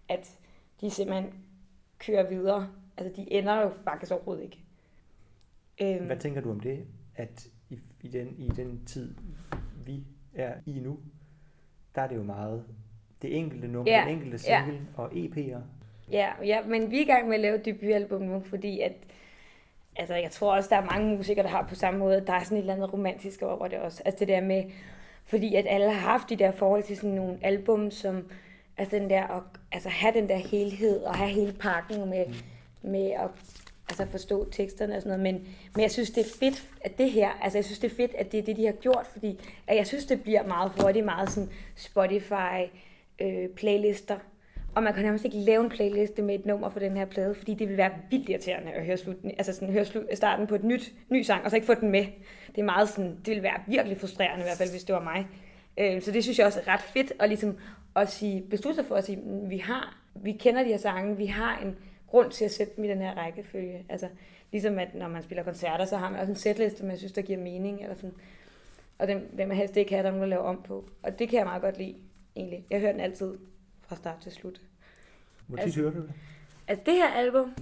at 0.08 0.38
de 0.80 0.90
simpelthen 0.90 1.34
kører 1.98 2.28
videre. 2.28 2.68
Altså, 2.96 3.22
de 3.22 3.32
ender 3.32 3.60
jo 3.60 3.70
faktisk 3.84 4.12
overhovedet 4.12 4.42
ikke. 4.44 4.58
Øhm, 5.82 6.06
Hvad 6.06 6.16
tænker 6.16 6.40
du 6.40 6.50
om 6.50 6.60
det, 6.60 6.84
at 7.16 7.46
i, 7.70 7.78
i, 8.02 8.08
den, 8.08 8.34
i 8.38 8.48
den 8.48 8.84
tid, 8.86 9.14
vi 9.86 10.04
er 10.34 10.54
i 10.66 10.80
nu, 10.80 10.98
der 11.94 12.02
er 12.02 12.06
det 12.08 12.16
jo 12.16 12.22
meget 12.22 12.64
det 13.22 13.36
enkelte 13.36 13.68
nummer, 13.68 13.92
Ja, 13.92 14.00
den 14.06 14.14
enkelte 14.14 14.38
ja. 14.48 14.64
single 14.64 14.86
og 14.96 15.12
EP'er. 15.12 15.58
Ja, 16.10 16.32
ja, 16.44 16.66
men 16.66 16.90
vi 16.90 16.96
er 16.96 17.00
i 17.02 17.04
gang 17.04 17.28
med 17.28 17.34
at 17.34 17.40
lave 17.40 17.58
et 17.58 17.64
debutalbum 17.64 18.22
nu, 18.22 18.40
fordi 18.40 18.80
at, 18.80 18.92
altså 19.96 20.14
jeg 20.14 20.30
tror 20.30 20.54
også, 20.56 20.68
der 20.70 20.76
er 20.76 20.84
mange 20.84 21.16
musikere, 21.16 21.44
der 21.44 21.50
har 21.50 21.66
på 21.68 21.74
samme 21.74 21.98
måde, 22.00 22.24
der 22.26 22.32
er 22.32 22.42
sådan 22.42 22.56
et 22.58 22.60
eller 22.60 22.74
andet 22.74 22.92
romantisk 22.92 23.42
over 23.42 23.68
det 23.68 23.78
også. 23.78 24.02
Altså 24.04 24.18
det 24.18 24.28
der 24.28 24.40
med, 24.40 24.64
fordi 25.24 25.54
at 25.54 25.66
alle 25.68 25.92
har 25.92 26.10
haft 26.10 26.30
de 26.30 26.36
der 26.36 26.50
forhold 26.50 26.82
til 26.82 26.96
sådan 26.96 27.10
nogle 27.10 27.38
album, 27.42 27.90
som, 27.90 28.28
altså 28.76 28.96
den 28.96 29.10
der, 29.10 29.22
at, 29.22 29.42
altså 29.72 29.88
have 29.88 30.14
den 30.14 30.28
der 30.28 30.36
helhed, 30.36 31.02
og 31.02 31.14
have 31.14 31.30
hele 31.30 31.52
pakken 31.52 32.10
med, 32.10 32.26
mm. 32.26 32.90
med 32.90 33.10
at 33.10 33.30
altså 33.88 34.06
forstå 34.06 34.50
teksterne 34.50 34.96
og 34.96 35.02
sådan 35.02 35.18
noget, 35.18 35.34
men, 35.34 35.48
men 35.74 35.82
jeg 35.82 35.90
synes, 35.90 36.10
det 36.10 36.26
er 36.26 36.30
fedt, 36.38 36.64
at 36.80 36.98
det 36.98 37.10
her, 37.10 37.30
altså 37.42 37.58
jeg 37.58 37.64
synes, 37.64 37.78
det 37.78 37.92
er 37.92 37.96
fedt, 37.96 38.14
at 38.14 38.32
det 38.32 38.38
er 38.38 38.44
det, 38.44 38.56
de 38.56 38.66
har 38.66 38.72
gjort, 38.72 39.06
fordi 39.12 39.40
at 39.66 39.76
jeg 39.76 39.86
synes, 39.86 40.04
det 40.04 40.22
bliver 40.22 40.46
meget 40.46 40.72
hurtigt, 40.80 41.04
meget 41.04 41.30
sådan 41.30 41.50
Spotify, 41.76 42.70
øh, 43.20 43.48
playlister, 43.48 44.18
og 44.74 44.82
man 44.82 44.94
kan 44.94 45.02
nærmest 45.02 45.24
ikke 45.24 45.36
lave 45.36 45.64
en 45.64 45.70
playliste 45.70 46.22
med 46.22 46.34
et 46.34 46.46
nummer 46.46 46.68
på 46.68 46.78
den 46.78 46.96
her 46.96 47.04
plade, 47.04 47.34
fordi 47.34 47.54
det 47.54 47.68
vil 47.68 47.76
være 47.76 47.90
vildt 48.10 48.28
irriterende 48.28 48.72
at 48.72 48.84
høre, 48.84 48.96
slut, 48.96 49.16
altså 49.24 49.52
sådan, 49.52 49.72
høre 49.72 49.84
slut, 49.84 50.04
starten 50.14 50.46
på 50.46 50.54
et 50.54 50.64
nyt, 50.64 50.92
ny 51.08 51.22
sang, 51.22 51.44
og 51.44 51.50
så 51.50 51.56
ikke 51.56 51.66
få 51.66 51.74
den 51.74 51.90
med. 51.90 52.06
Det 52.48 52.58
er 52.58 52.64
meget 52.64 52.88
sådan, 52.88 53.16
det 53.26 53.34
vil 53.34 53.42
være 53.42 53.60
virkelig 53.66 54.00
frustrerende 54.00 54.40
i 54.40 54.46
hvert 54.46 54.58
fald, 54.58 54.70
hvis 54.70 54.84
det 54.84 54.94
var 54.94 55.02
mig. 55.02 55.26
Øh, 55.78 56.02
så 56.02 56.12
det 56.12 56.22
synes 56.22 56.38
jeg 56.38 56.46
også 56.46 56.60
er 56.60 56.68
ret 56.68 56.80
fedt 56.80 57.12
at, 57.18 57.28
ligesom, 57.28 57.56
at 57.96 58.10
sige, 58.12 58.42
beslutte 58.50 58.74
sig 58.76 58.86
for 58.86 58.94
at 58.94 59.04
sige, 59.04 59.16
"Mm, 59.16 59.50
vi 59.50 59.58
har, 59.58 59.98
vi 60.14 60.32
kender 60.32 60.62
de 60.62 60.68
her 60.68 60.76
sange, 60.78 61.16
vi 61.16 61.26
har 61.26 61.58
en 61.58 61.76
grund 62.06 62.30
til 62.30 62.44
at 62.44 62.50
sætte 62.52 62.72
dem 62.76 62.84
i 62.84 62.88
den 62.88 62.98
her 62.98 63.14
rækkefølge. 63.14 63.84
Altså, 63.88 64.08
ligesom 64.52 64.78
at 64.78 64.94
når 64.94 65.08
man 65.08 65.22
spiller 65.22 65.42
koncerter, 65.44 65.84
så 65.84 65.96
har 65.96 66.10
man 66.10 66.20
også 66.20 66.30
en 66.32 66.36
setliste, 66.36 66.84
man 66.84 66.98
synes, 66.98 67.12
der 67.12 67.22
giver 67.22 67.38
mening. 67.38 67.82
Eller 67.82 67.94
sådan. 67.94 68.14
Og 68.98 69.08
den 69.08 69.22
vil 69.32 69.48
man 69.48 69.56
helst 69.56 69.76
ikke 69.76 69.90
have, 69.94 70.02
der 70.02 70.08
er 70.08 70.12
nogen, 70.12 70.22
der 70.22 70.28
laver 70.28 70.42
om 70.44 70.62
på. 70.62 70.88
Og 71.02 71.18
det 71.18 71.28
kan 71.28 71.38
jeg 71.38 71.46
meget 71.46 71.62
godt 71.62 71.78
lide, 71.78 71.94
egentlig. 72.36 72.64
Jeg 72.70 72.80
hører 72.80 72.92
den 72.92 73.00
altid 73.00 73.34
fra 73.82 73.96
start 73.96 74.18
til 74.22 74.32
slut. 74.32 74.60
Hvor 75.46 75.56
tit 75.56 75.64
Altså- 75.64 75.80
hører 75.80 75.92
du 75.92 76.00
det? 76.02 76.12
Altså 76.68 76.82
det 76.86 76.94
her 76.94 77.08
album, 77.08 77.54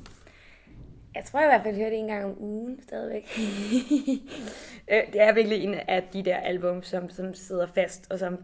jeg 1.14 1.24
tror 1.24 1.40
jeg 1.40 1.48
i 1.48 1.50
hvert 1.50 1.62
fald, 1.62 1.76
jeg 1.76 1.80
hører 1.80 1.90
det 1.90 1.98
en 1.98 2.06
gang 2.06 2.24
om 2.24 2.42
ugen 2.42 2.82
stadigvæk. 2.82 3.28
Øh, 4.88 5.12
det 5.12 5.20
er 5.20 5.32
virkelig 5.32 5.64
en 5.64 5.74
af 5.74 6.02
de 6.12 6.22
der 6.22 6.36
album, 6.36 6.82
som, 6.82 7.08
som 7.08 7.34
sidder 7.34 7.66
fast, 7.66 8.06
og 8.10 8.18
som 8.18 8.38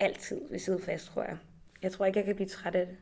altid 0.00 0.40
vil 0.50 0.60
sidde 0.60 0.82
fast, 0.82 1.06
tror 1.06 1.22
jeg. 1.22 1.36
Jeg 1.82 1.92
tror 1.92 2.06
ikke, 2.06 2.18
jeg 2.18 2.26
kan 2.26 2.34
blive 2.34 2.48
træt 2.48 2.74
af 2.74 2.86
det. 2.86 2.96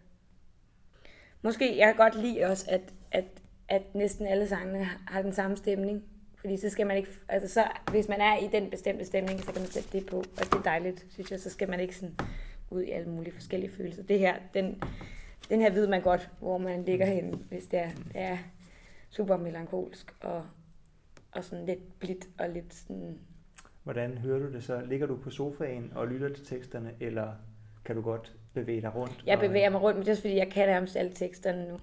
Måske, 1.42 1.78
jeg 1.78 1.86
kan 1.86 1.96
godt 1.96 2.22
lide 2.22 2.44
også, 2.44 2.64
at, 2.68 2.80
at, 3.10 3.24
at 3.68 3.82
næsten 3.94 4.26
alle 4.26 4.48
sangene 4.48 4.84
har 4.84 5.22
den 5.22 5.32
samme 5.32 5.56
stemning. 5.56 6.04
Fordi 6.40 6.56
så 6.56 6.70
skal 6.70 6.86
man 6.86 6.96
ikke, 6.96 7.08
altså 7.28 7.54
så, 7.54 7.64
hvis 7.90 8.08
man 8.08 8.20
er 8.20 8.38
i 8.38 8.48
den 8.52 8.70
bestemte 8.70 9.04
stemning, 9.04 9.40
så 9.40 9.52
kan 9.52 9.62
man 9.62 9.70
sætte 9.70 9.88
det 9.92 10.06
på, 10.06 10.16
og 10.16 10.44
det 10.44 10.54
er 10.54 10.62
dejligt, 10.62 11.06
synes 11.10 11.30
jeg, 11.30 11.40
så 11.40 11.50
skal 11.50 11.70
man 11.70 11.80
ikke 11.80 11.96
sådan 11.96 12.14
ud 12.70 12.82
i 12.82 12.90
alle 12.90 13.08
mulige 13.08 13.34
forskellige 13.34 13.72
følelser. 13.72 14.02
Det 14.02 14.18
her, 14.18 14.34
den, 14.54 14.82
den 15.48 15.60
her 15.60 15.70
ved 15.70 15.86
man 15.86 16.02
godt, 16.02 16.30
hvor 16.40 16.58
man 16.58 16.84
ligger 16.84 17.06
hen, 17.06 17.44
hvis 17.48 17.64
det 17.64 17.78
er, 17.78 17.90
det 18.12 18.20
er 18.20 18.38
super 19.16 19.36
melankolsk 19.36 20.14
og, 20.20 20.44
og 21.32 21.44
sådan 21.44 21.66
lidt 21.66 21.98
blidt 21.98 22.28
og 22.38 22.48
lidt 22.48 22.74
sådan... 22.74 23.18
Hvordan 23.82 24.18
hører 24.18 24.38
du 24.38 24.52
det 24.52 24.64
så? 24.64 24.80
Ligger 24.86 25.06
du 25.06 25.16
på 25.16 25.30
sofaen 25.30 25.92
og 25.94 26.08
lytter 26.08 26.28
til 26.28 26.46
teksterne, 26.46 26.92
eller 27.00 27.32
kan 27.84 27.96
du 27.96 28.02
godt 28.02 28.32
bevæge 28.54 28.80
dig 28.80 28.94
rundt? 28.94 29.22
Jeg 29.26 29.36
og- 29.36 29.40
bevæger 29.40 29.70
mig 29.70 29.82
rundt, 29.82 29.96
men 29.96 30.02
det 30.02 30.08
er 30.08 30.12
også 30.12 30.22
fordi, 30.22 30.36
jeg 30.36 30.50
kan 30.50 30.68
nærmest 30.68 30.96
alle 30.96 31.12
teksterne 31.12 31.68
nu. 31.68 31.78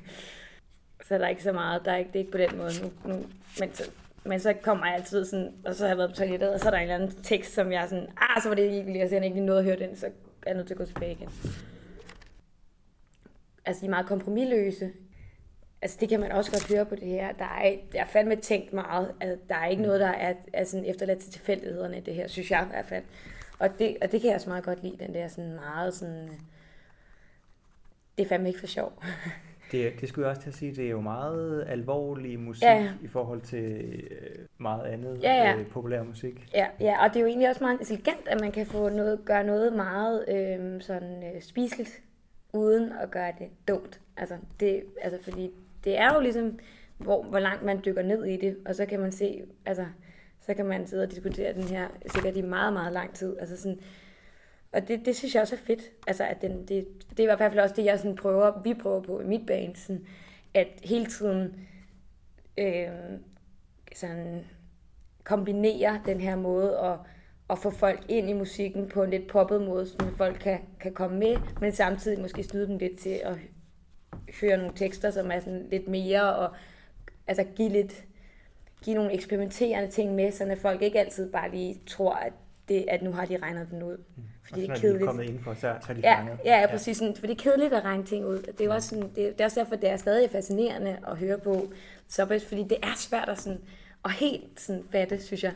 så 1.08 1.18
der 1.18 1.24
er 1.24 1.28
ikke 1.28 1.42
så 1.42 1.52
meget, 1.52 1.84
der 1.84 1.92
er 1.92 1.96
ikke, 1.96 2.08
det 2.12 2.16
er 2.16 2.20
ikke 2.20 2.32
på 2.32 2.38
den 2.38 2.56
måde 2.58 2.70
nu. 2.82 3.12
nu 3.12 3.24
men, 3.60 3.72
så, 3.72 3.90
men 4.24 4.40
så 4.40 4.52
kommer 4.62 4.86
jeg 4.86 4.94
altid 4.94 5.24
sådan, 5.24 5.52
og 5.64 5.74
så 5.74 5.82
har 5.84 5.88
jeg 5.88 5.98
været 5.98 6.10
på 6.10 6.16
toilettet, 6.16 6.54
og 6.54 6.60
så 6.60 6.66
er 6.66 6.70
der 6.70 6.78
en 6.78 6.82
eller 6.82 6.94
anden 6.94 7.22
tekst, 7.22 7.54
som 7.54 7.72
jeg 7.72 7.82
er 7.82 7.86
sådan, 7.86 8.08
ah, 8.16 8.42
så 8.42 8.48
var 8.48 8.54
det 8.56 8.62
ikke 8.62 8.92
lige, 8.92 9.02
og 9.04 9.08
så 9.08 9.14
jeg 9.14 9.24
ikke 9.24 9.40
nået 9.40 9.58
at 9.58 9.64
høre 9.64 9.78
den, 9.78 9.96
så 9.96 10.06
er 10.06 10.10
jeg 10.46 10.54
nødt 10.54 10.66
til 10.66 10.74
at 10.74 10.78
gå 10.78 10.84
tilbage 10.84 11.12
igen. 11.12 11.28
Altså, 13.64 13.80
de 13.80 13.86
er 13.86 13.90
meget 13.90 14.06
kompromilløse. 14.06 14.92
Altså, 15.86 15.98
det 16.00 16.08
kan 16.08 16.20
man 16.20 16.32
også 16.32 16.50
godt 16.50 16.72
høre 16.72 16.86
på 16.86 16.94
det 16.94 17.08
her. 17.08 17.32
Der 17.32 17.44
er, 17.44 17.76
der 17.92 18.00
er 18.00 18.06
fandme 18.06 18.36
tænkt 18.36 18.72
meget. 18.72 19.14
Altså, 19.20 19.38
der 19.48 19.54
er 19.54 19.66
ikke 19.66 19.82
noget, 19.82 20.00
der 20.00 20.08
er, 20.08 20.34
er 20.52 20.64
sådan 20.64 20.86
efterladt 20.86 21.18
til 21.18 21.32
tilfældighederne, 21.32 21.98
i 21.98 22.00
det 22.00 22.14
her, 22.14 22.26
synes 22.26 22.50
jeg 22.50 22.62
i 22.66 22.70
hvert 22.70 22.84
fald. 22.84 23.04
Og 23.58 23.78
det, 23.78 23.96
og 24.02 24.12
det 24.12 24.20
kan 24.20 24.28
jeg 24.28 24.34
også 24.34 24.50
meget 24.50 24.64
godt 24.64 24.82
lide, 24.82 24.96
den 24.98 25.14
der 25.14 25.28
sådan 25.28 25.54
meget 25.54 25.94
sådan... 25.94 26.28
Det 28.18 28.24
er 28.24 28.28
fandme 28.28 28.48
ikke 28.48 28.60
for 28.60 28.66
sjov. 28.66 28.92
Det, 29.72 30.00
det 30.00 30.08
skulle 30.08 30.26
jeg 30.26 30.30
også 30.30 30.42
til 30.42 30.48
at 30.50 30.54
sige, 30.54 30.74
det 30.74 30.86
er 30.86 30.90
jo 30.90 31.00
meget 31.00 31.64
alvorlig 31.68 32.40
musik 32.40 32.62
Ja, 32.62 32.74
ja. 32.74 32.92
i 33.02 33.08
forhold 33.08 33.40
til 33.40 33.74
øh, 34.10 34.46
meget 34.58 34.86
andet 34.86 35.22
Ja, 35.22 35.34
ja. 35.34 35.56
Øh, 35.56 35.66
populær 35.66 36.02
musik. 36.02 36.48
Ja, 36.54 36.66
ja, 36.80 37.04
og 37.04 37.08
det 37.08 37.16
er 37.16 37.20
jo 37.20 37.26
egentlig 37.26 37.48
også 37.48 37.64
meget 37.64 37.80
intelligent, 37.80 38.28
at 38.28 38.40
man 38.40 38.52
kan 38.52 38.66
få 38.66 38.88
noget, 38.88 39.24
gøre 39.24 39.44
noget 39.44 39.72
meget 39.72 40.24
øh, 40.28 40.80
sådan 40.80 41.34
øh, 41.34 41.42
spiseligt, 41.42 42.02
uden 42.52 42.92
at 43.02 43.10
gøre 43.10 43.32
det 43.38 43.48
dumt. 43.68 44.00
Altså, 44.16 44.36
det, 44.60 44.82
altså, 45.02 45.22
fordi 45.22 45.50
det 45.86 45.98
er 45.98 46.14
jo 46.14 46.20
ligesom, 46.20 46.58
hvor, 46.98 47.22
hvor 47.22 47.38
langt 47.38 47.62
man 47.62 47.80
dykker 47.84 48.02
ned 48.02 48.24
i 48.24 48.36
det, 48.36 48.56
og 48.66 48.74
så 48.74 48.86
kan 48.86 49.00
man 49.00 49.12
se, 49.12 49.42
altså, 49.66 49.86
så 50.40 50.54
kan 50.54 50.66
man 50.66 50.86
sidde 50.86 51.02
og 51.02 51.10
diskutere 51.10 51.54
den 51.54 51.62
her 51.62 51.88
sikkert 52.06 52.36
i 52.36 52.42
meget, 52.42 52.72
meget 52.72 52.92
lang 52.92 53.14
tid. 53.14 53.36
Altså 53.38 53.56
sådan, 53.56 53.80
og 54.72 54.88
det, 54.88 55.06
det 55.06 55.16
synes 55.16 55.34
jeg 55.34 55.42
også 55.42 55.54
er 55.54 55.60
fedt. 55.66 55.82
Altså, 56.06 56.24
at 56.24 56.42
den, 56.42 56.58
det, 56.60 56.86
det 57.10 57.18
er 57.18 57.22
i 57.22 57.26
hvert 57.26 57.38
fald 57.38 57.58
også 57.58 57.74
det, 57.74 57.84
jeg 57.84 57.98
sådan 57.98 58.16
prøver, 58.16 58.62
vi 58.62 58.74
prøver 58.74 59.02
på 59.02 59.20
i 59.20 59.24
mit 59.24 59.46
band, 59.46 59.76
sådan, 59.76 60.06
at 60.54 60.68
hele 60.84 61.06
tiden 61.06 61.66
øh, 62.58 62.88
sådan, 63.94 64.44
kombinere 65.24 66.00
den 66.06 66.20
her 66.20 66.36
måde 66.36 66.78
og, 66.78 66.98
og 67.48 67.58
få 67.58 67.70
folk 67.70 68.04
ind 68.08 68.30
i 68.30 68.32
musikken 68.32 68.88
på 68.88 69.02
en 69.02 69.10
lidt 69.10 69.28
poppet 69.28 69.62
måde, 69.62 69.86
så 69.86 69.96
folk 70.16 70.38
kan, 70.40 70.60
kan 70.80 70.94
komme 70.94 71.18
med, 71.18 71.36
men 71.60 71.72
samtidig 71.72 72.20
måske 72.20 72.42
snyde 72.42 72.66
dem 72.66 72.78
lidt 72.78 72.98
til 72.98 73.20
at 73.24 73.34
høre 74.40 74.56
nogle 74.56 74.72
tekster, 74.76 75.10
som 75.10 75.30
er 75.30 75.40
sådan 75.40 75.66
lidt 75.70 75.88
mere, 75.88 76.36
og 76.36 76.54
altså 77.26 77.44
give 77.56 77.68
lidt 77.68 78.04
give 78.84 78.96
nogle 78.96 79.12
eksperimenterende 79.12 79.90
ting 79.90 80.14
med, 80.14 80.32
så 80.32 80.56
folk 80.62 80.82
ikke 80.82 81.00
altid 81.00 81.32
bare 81.32 81.50
lige 81.50 81.80
tror, 81.86 82.12
at, 82.14 82.32
det, 82.68 82.84
at 82.88 83.02
nu 83.02 83.12
har 83.12 83.26
de 83.26 83.36
regnet 83.36 83.68
den 83.70 83.82
ud. 83.82 83.96
Fordi 84.48 84.60
det 84.60 84.70
og 84.70 84.76
er 84.76 84.80
så 84.80 84.86
når 84.86 84.88
de 84.88 84.88
er 84.88 84.92
kedeligt. 84.92 85.04
kommet 85.06 85.24
indenfor, 85.24 85.54
så, 85.54 85.60
så 85.60 85.86
er 85.88 85.94
de 85.94 86.00
Ja, 86.00 86.18
fanget. 86.18 86.38
ja, 86.44 86.60
ja, 86.60 86.66
præcis. 86.66 86.96
Sådan, 86.96 87.16
for 87.16 87.26
det 87.26 87.38
er 87.38 87.42
kedeligt 87.42 87.72
at 87.74 87.84
regne 87.84 88.04
ting 88.04 88.24
ud. 88.26 88.38
Det 88.42 88.60
er, 88.60 88.64
jo 88.64 88.72
også 88.74 88.88
sådan, 88.88 89.04
det, 89.04 89.16
det 89.16 89.40
er 89.40 89.44
også 89.44 89.60
derfor, 89.60 89.76
det 89.76 89.90
er 89.90 89.96
stadig 89.96 90.30
fascinerende 90.30 90.98
at 91.08 91.16
høre 91.16 91.38
på 91.38 91.72
Subways, 92.08 92.44
fordi 92.44 92.62
det 92.62 92.78
er 92.82 92.94
svært 92.96 93.28
at, 93.28 93.38
sådan, 93.40 93.60
at 94.04 94.12
helt 94.12 94.60
sådan 94.60 94.84
fatte, 94.90 95.20
synes 95.22 95.44
jeg. 95.44 95.52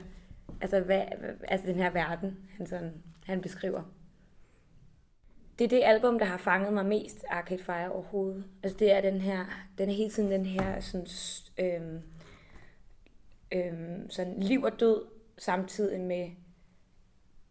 Altså, 0.60 0.80
hvad, 0.80 1.02
altså 1.48 1.66
den 1.66 1.76
her 1.76 1.90
verden, 1.90 2.36
han, 2.56 2.66
sådan, 2.66 2.92
han 3.26 3.40
beskriver. 3.40 3.82
Det 5.60 5.66
er 5.66 5.68
det 5.68 5.82
album, 5.84 6.18
der 6.18 6.26
har 6.26 6.36
fanget 6.36 6.72
mig 6.72 6.86
mest, 6.86 7.24
Arcade 7.28 7.62
Fire 7.62 7.92
overhovedet. 7.92 8.44
Altså 8.62 8.78
det 8.78 8.92
er 8.92 9.00
den 9.00 9.20
her, 9.20 9.44
den 9.78 9.88
er 9.88 9.92
hele 9.92 10.10
tiden 10.10 10.30
den 10.30 10.46
her 10.46 10.80
sådan, 10.80 11.06
øhm, 11.58 12.02
øhm, 13.52 14.10
sådan 14.10 14.40
liv 14.40 14.62
og 14.62 14.80
død, 14.80 15.04
samtidig 15.38 16.00
med 16.00 16.30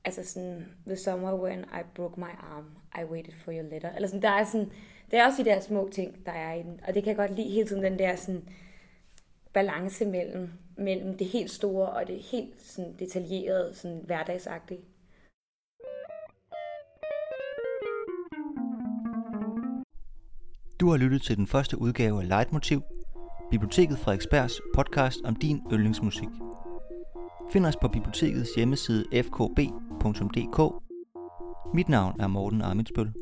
altså 0.05 0.25
sådan, 0.25 0.65
the 0.87 0.95
summer 0.95 1.33
when 1.33 1.59
I 1.59 1.83
broke 1.95 2.19
my 2.19 2.31
arm, 2.39 2.65
I 3.01 3.03
waited 3.03 3.33
for 3.33 3.51
your 3.51 3.69
letter. 3.69 3.95
Eller 3.95 4.07
sådan, 4.07 4.21
der 4.21 4.29
er 4.29 4.43
sådan, 4.43 4.71
det 5.11 5.19
er 5.19 5.25
også 5.25 5.43
de 5.43 5.49
der 5.49 5.59
små 5.59 5.89
ting, 5.91 6.25
der 6.25 6.31
er 6.31 6.53
i 6.53 6.63
den. 6.63 6.79
Og 6.87 6.93
det 6.93 7.03
kan 7.03 7.09
jeg 7.09 7.17
godt 7.17 7.35
lide 7.35 7.51
hele 7.51 7.67
tiden, 7.67 7.83
den 7.83 7.99
der 7.99 8.15
sådan 8.15 8.49
balance 9.53 10.05
mellem, 10.05 10.49
mellem 10.77 11.17
det 11.17 11.27
helt 11.27 11.51
store 11.51 11.89
og 11.89 12.07
det 12.07 12.19
helt 12.19 12.61
sådan 12.61 12.95
detaljerede, 12.99 13.75
sådan 13.75 14.01
hverdagsagtige. 14.05 14.81
Du 20.79 20.89
har 20.89 20.97
lyttet 20.97 21.21
til 21.21 21.37
den 21.37 21.47
første 21.47 21.81
udgave 21.81 22.21
af 22.21 22.27
Leitmotiv, 22.27 22.81
Biblioteket 23.51 23.99
Frederiksbergs 23.99 24.61
podcast 24.75 25.19
om 25.23 25.35
din 25.35 25.61
yndlingsmusik. 25.71 26.27
Find 27.51 27.65
os 27.65 27.75
på 27.81 27.87
bibliotekets 27.87 28.55
hjemmeside 28.55 29.05
fkb.dk. 29.13 30.83
Mit 31.73 31.89
navn 31.89 32.21
er 32.21 32.27
Morten 32.27 32.61
Amitsbøl. 32.61 33.13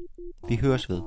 Vi 0.50 0.56
høres 0.56 0.90
ved. 0.90 1.02